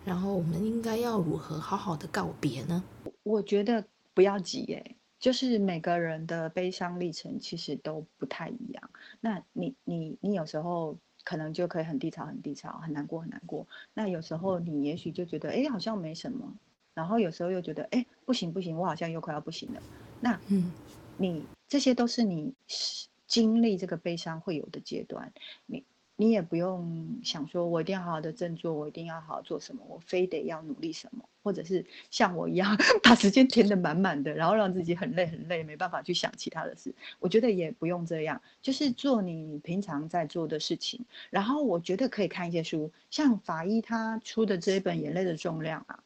[0.05, 2.85] 然后我们应该要如何好好的告别呢？
[3.25, 8.91] 我觉得不要急耶，就是每个人的悲伤历程其实都不太一样。
[9.21, 13.67] 那你你你有时候可能就可以很低潮很低潮，很难过很难过。
[13.95, 16.53] 那有时候你也许就觉得哎好像没什么，
[16.95, 19.83] 然后有时候又觉得哎不行不行，我好像又快要不行了。
[20.21, 20.73] 那嗯，
[21.17, 22.55] 你这些都是你。
[23.31, 25.33] 经历这个悲伤会有的阶段，
[25.67, 25.85] 你
[26.21, 36.95] 你也不用想说，我一定要好好的振作，我一定要好好做什么，我非得要努力什么，或者是像我一样 把时间填得满满的，然后让自己很累很累，没办法去想其他的事。
[37.21, 41.01] 我觉得也不用这样，就是做你平常在做的事情。
[41.31, 46.05] 然后我觉得可以看一些书，像法医他出的这一本《眼泪的重量》啊，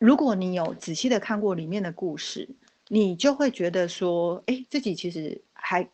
[0.00, 2.48] 如果你有仔细的看过里面的故事，
[2.88, 5.88] 你就会觉得说，哎，自己其实还。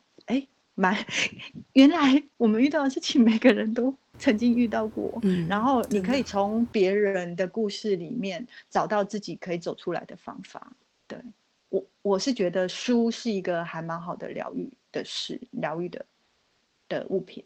[0.74, 0.96] 蛮，
[1.74, 5.18] 原来我们遇到的事情，每个人都曾经遇到过。
[5.22, 10.72] 嗯，然后你可以从别人的故事里面找到自己可以走出来的方法。
[11.06, 11.18] 对，
[11.68, 16.06] 我，我是觉得书是一个还蛮好的疗愈的事，疗愈的
[16.88, 17.44] 的物品。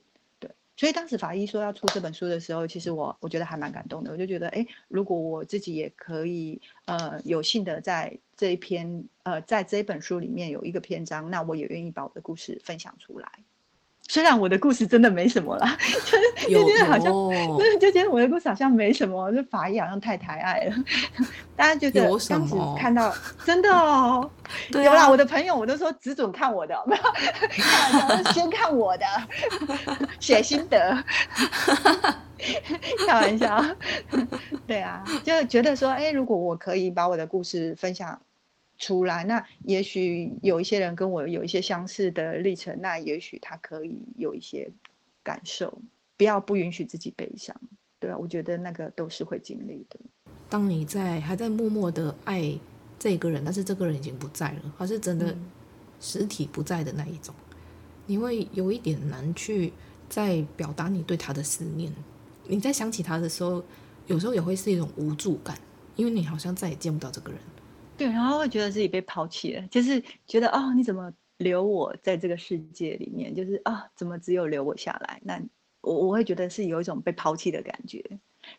[0.76, 4.12] 所以当时法医说要出这本书的时候，其实我我觉得还蛮感动的。
[4.12, 13.32] 我就觉得，哎，如果我自己也可以，呃，有幸的在这一篇，呃，在这本书里面有一个篇章，那我也愿意把我的故事分享出来。
[14.08, 17.12] 虽然我的故事真的没什么啦， 就是就觉得好像，
[17.80, 20.74] 就觉得我的故事好像没什么，就法医好像太抬爱了。
[21.56, 23.12] 大家觉得当时看到
[23.44, 24.30] 真的哦，
[24.70, 27.02] 对啊、有啦，我的朋友我都说只准看我的，没有
[27.50, 29.06] 开玩笑，先看我的，
[30.20, 31.02] 写心得，
[33.06, 33.64] 开玩笑，
[34.66, 38.18] 对啊，就觉得说，哎，如果我可以把我的故事分享。
[38.78, 44.70] 出来，那也许有一些人跟我有一些相似的历程，那也许他可以有一些
[45.22, 45.80] 感受。
[46.18, 47.54] 不要不允许自己悲伤，
[47.98, 50.00] 对啊，我觉得那个都是会经历的。
[50.48, 52.58] 当你在还在默默的爱
[52.98, 55.36] 这个人，但是这个人已经不在了，他是真的
[56.00, 57.56] 实体不在的那一种，嗯、
[58.06, 59.74] 你会有一点难去
[60.08, 61.92] 再表达你对他的思念。
[62.46, 63.62] 你在想起他的时候，
[64.06, 65.58] 有时候也会是一种无助感，
[65.96, 67.38] 因为你好像再也见不到这个人。
[67.96, 73.34] 对，然后会觉得自己被抛弃了，就是觉得哦，你怎么留我在这个世界里面？
[73.34, 75.20] 就是啊、怎么只有留我下来？
[75.24, 75.40] 那
[75.80, 78.04] 我我会觉得是有一种被抛弃的感觉。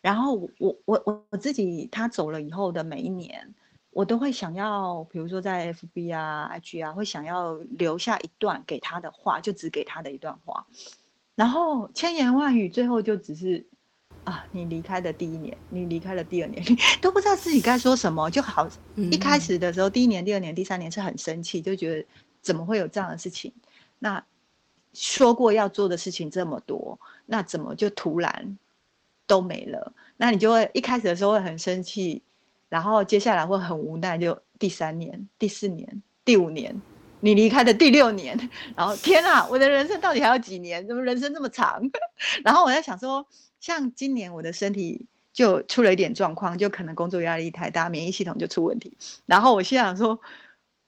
[0.00, 3.54] 然后我我我我自己，他走了以后的每一年，
[3.90, 10.66] 我都会想要，比如说在 FB 啊、IG 啊，会想要留下一段给他的话，就只给他的一段话。
[11.36, 13.68] 然后千言万语，最后就只是。
[14.28, 14.44] 啊！
[14.52, 18.68] 你离开的第一年，你离开了第二年，你 都不知道自己该说什么，就好。
[18.94, 22.06] 一开始的时候，第一年、第二年、第三年是很生气，就觉得
[22.42, 23.50] 怎么会有这样的事情？
[23.98, 24.22] 那
[24.92, 28.58] 说过要做的事情这么多，那怎么就突然
[29.26, 29.94] 都没了？
[30.18, 32.22] 那你就会一开始的时候会很生气，
[32.68, 36.78] 然后接下来会很无奈，就第三年、第四年、第五年，
[37.20, 38.38] 你离开的第六年，
[38.76, 40.86] 然后天啊，我的人生到底还有几年？
[40.86, 41.80] 怎么人生这么长？
[42.44, 43.26] 然后我在想说。
[43.60, 48.96] 像今年我的身体就出了一点状况，就可能工作压力太大，免疫系统就出问题。
[49.26, 50.16] 然后我心想说，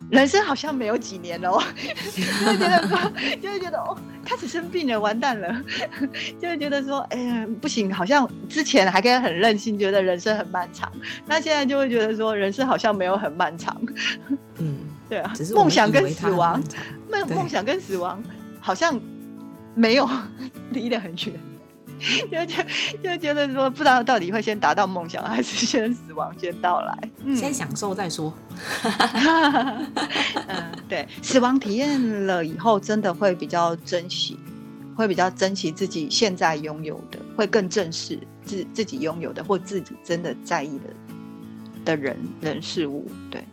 [0.08, 1.50] 人生好像没有几年了，
[2.14, 3.12] 就会觉得说，
[3.42, 5.62] 就会觉得哦，开始生病了，完蛋了，
[6.40, 10.92] 就会觉得说，哎呀，不行，好像之前还可以很任性，觉得人生很漫长，
[11.26, 13.76] 那现在就会觉得说，人生好像没有很漫长。
[14.58, 14.78] 嗯，
[15.10, 16.62] 对啊，梦想跟死亡，
[17.10, 18.22] 梦梦想跟死亡
[18.60, 18.98] 好像
[19.74, 20.08] 没有
[20.70, 21.40] 离得很远。
[22.32, 22.62] 就就
[23.02, 26.98] 就觉得说，不知道到底会先达到梦想，还是先死亡先到来？
[27.26, 28.32] 嗯、先享受再说。
[30.48, 34.38] 嗯，对，死亡体验了以后，真的会比较珍惜，
[34.96, 40.84] 会比较珍惜自己现在拥有的，会更正视自自己拥有的，或自己真的在意的
[41.84, 43.06] 的人人事物。
[43.30, 43.44] 对。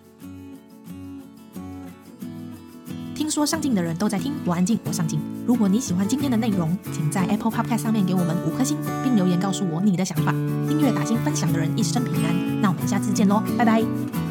[3.17, 5.19] 听说上镜的人都在听，我安静，我上镜。
[5.47, 10.31] 如果你喜欢今天的内容，请在 Apple Podcast 上面给我们五颗星，并留言告诉我你的想法。
[10.67, 12.61] 订阅打星分享的人一生平安。
[12.61, 14.26] 那我们下次见喽，拜拜。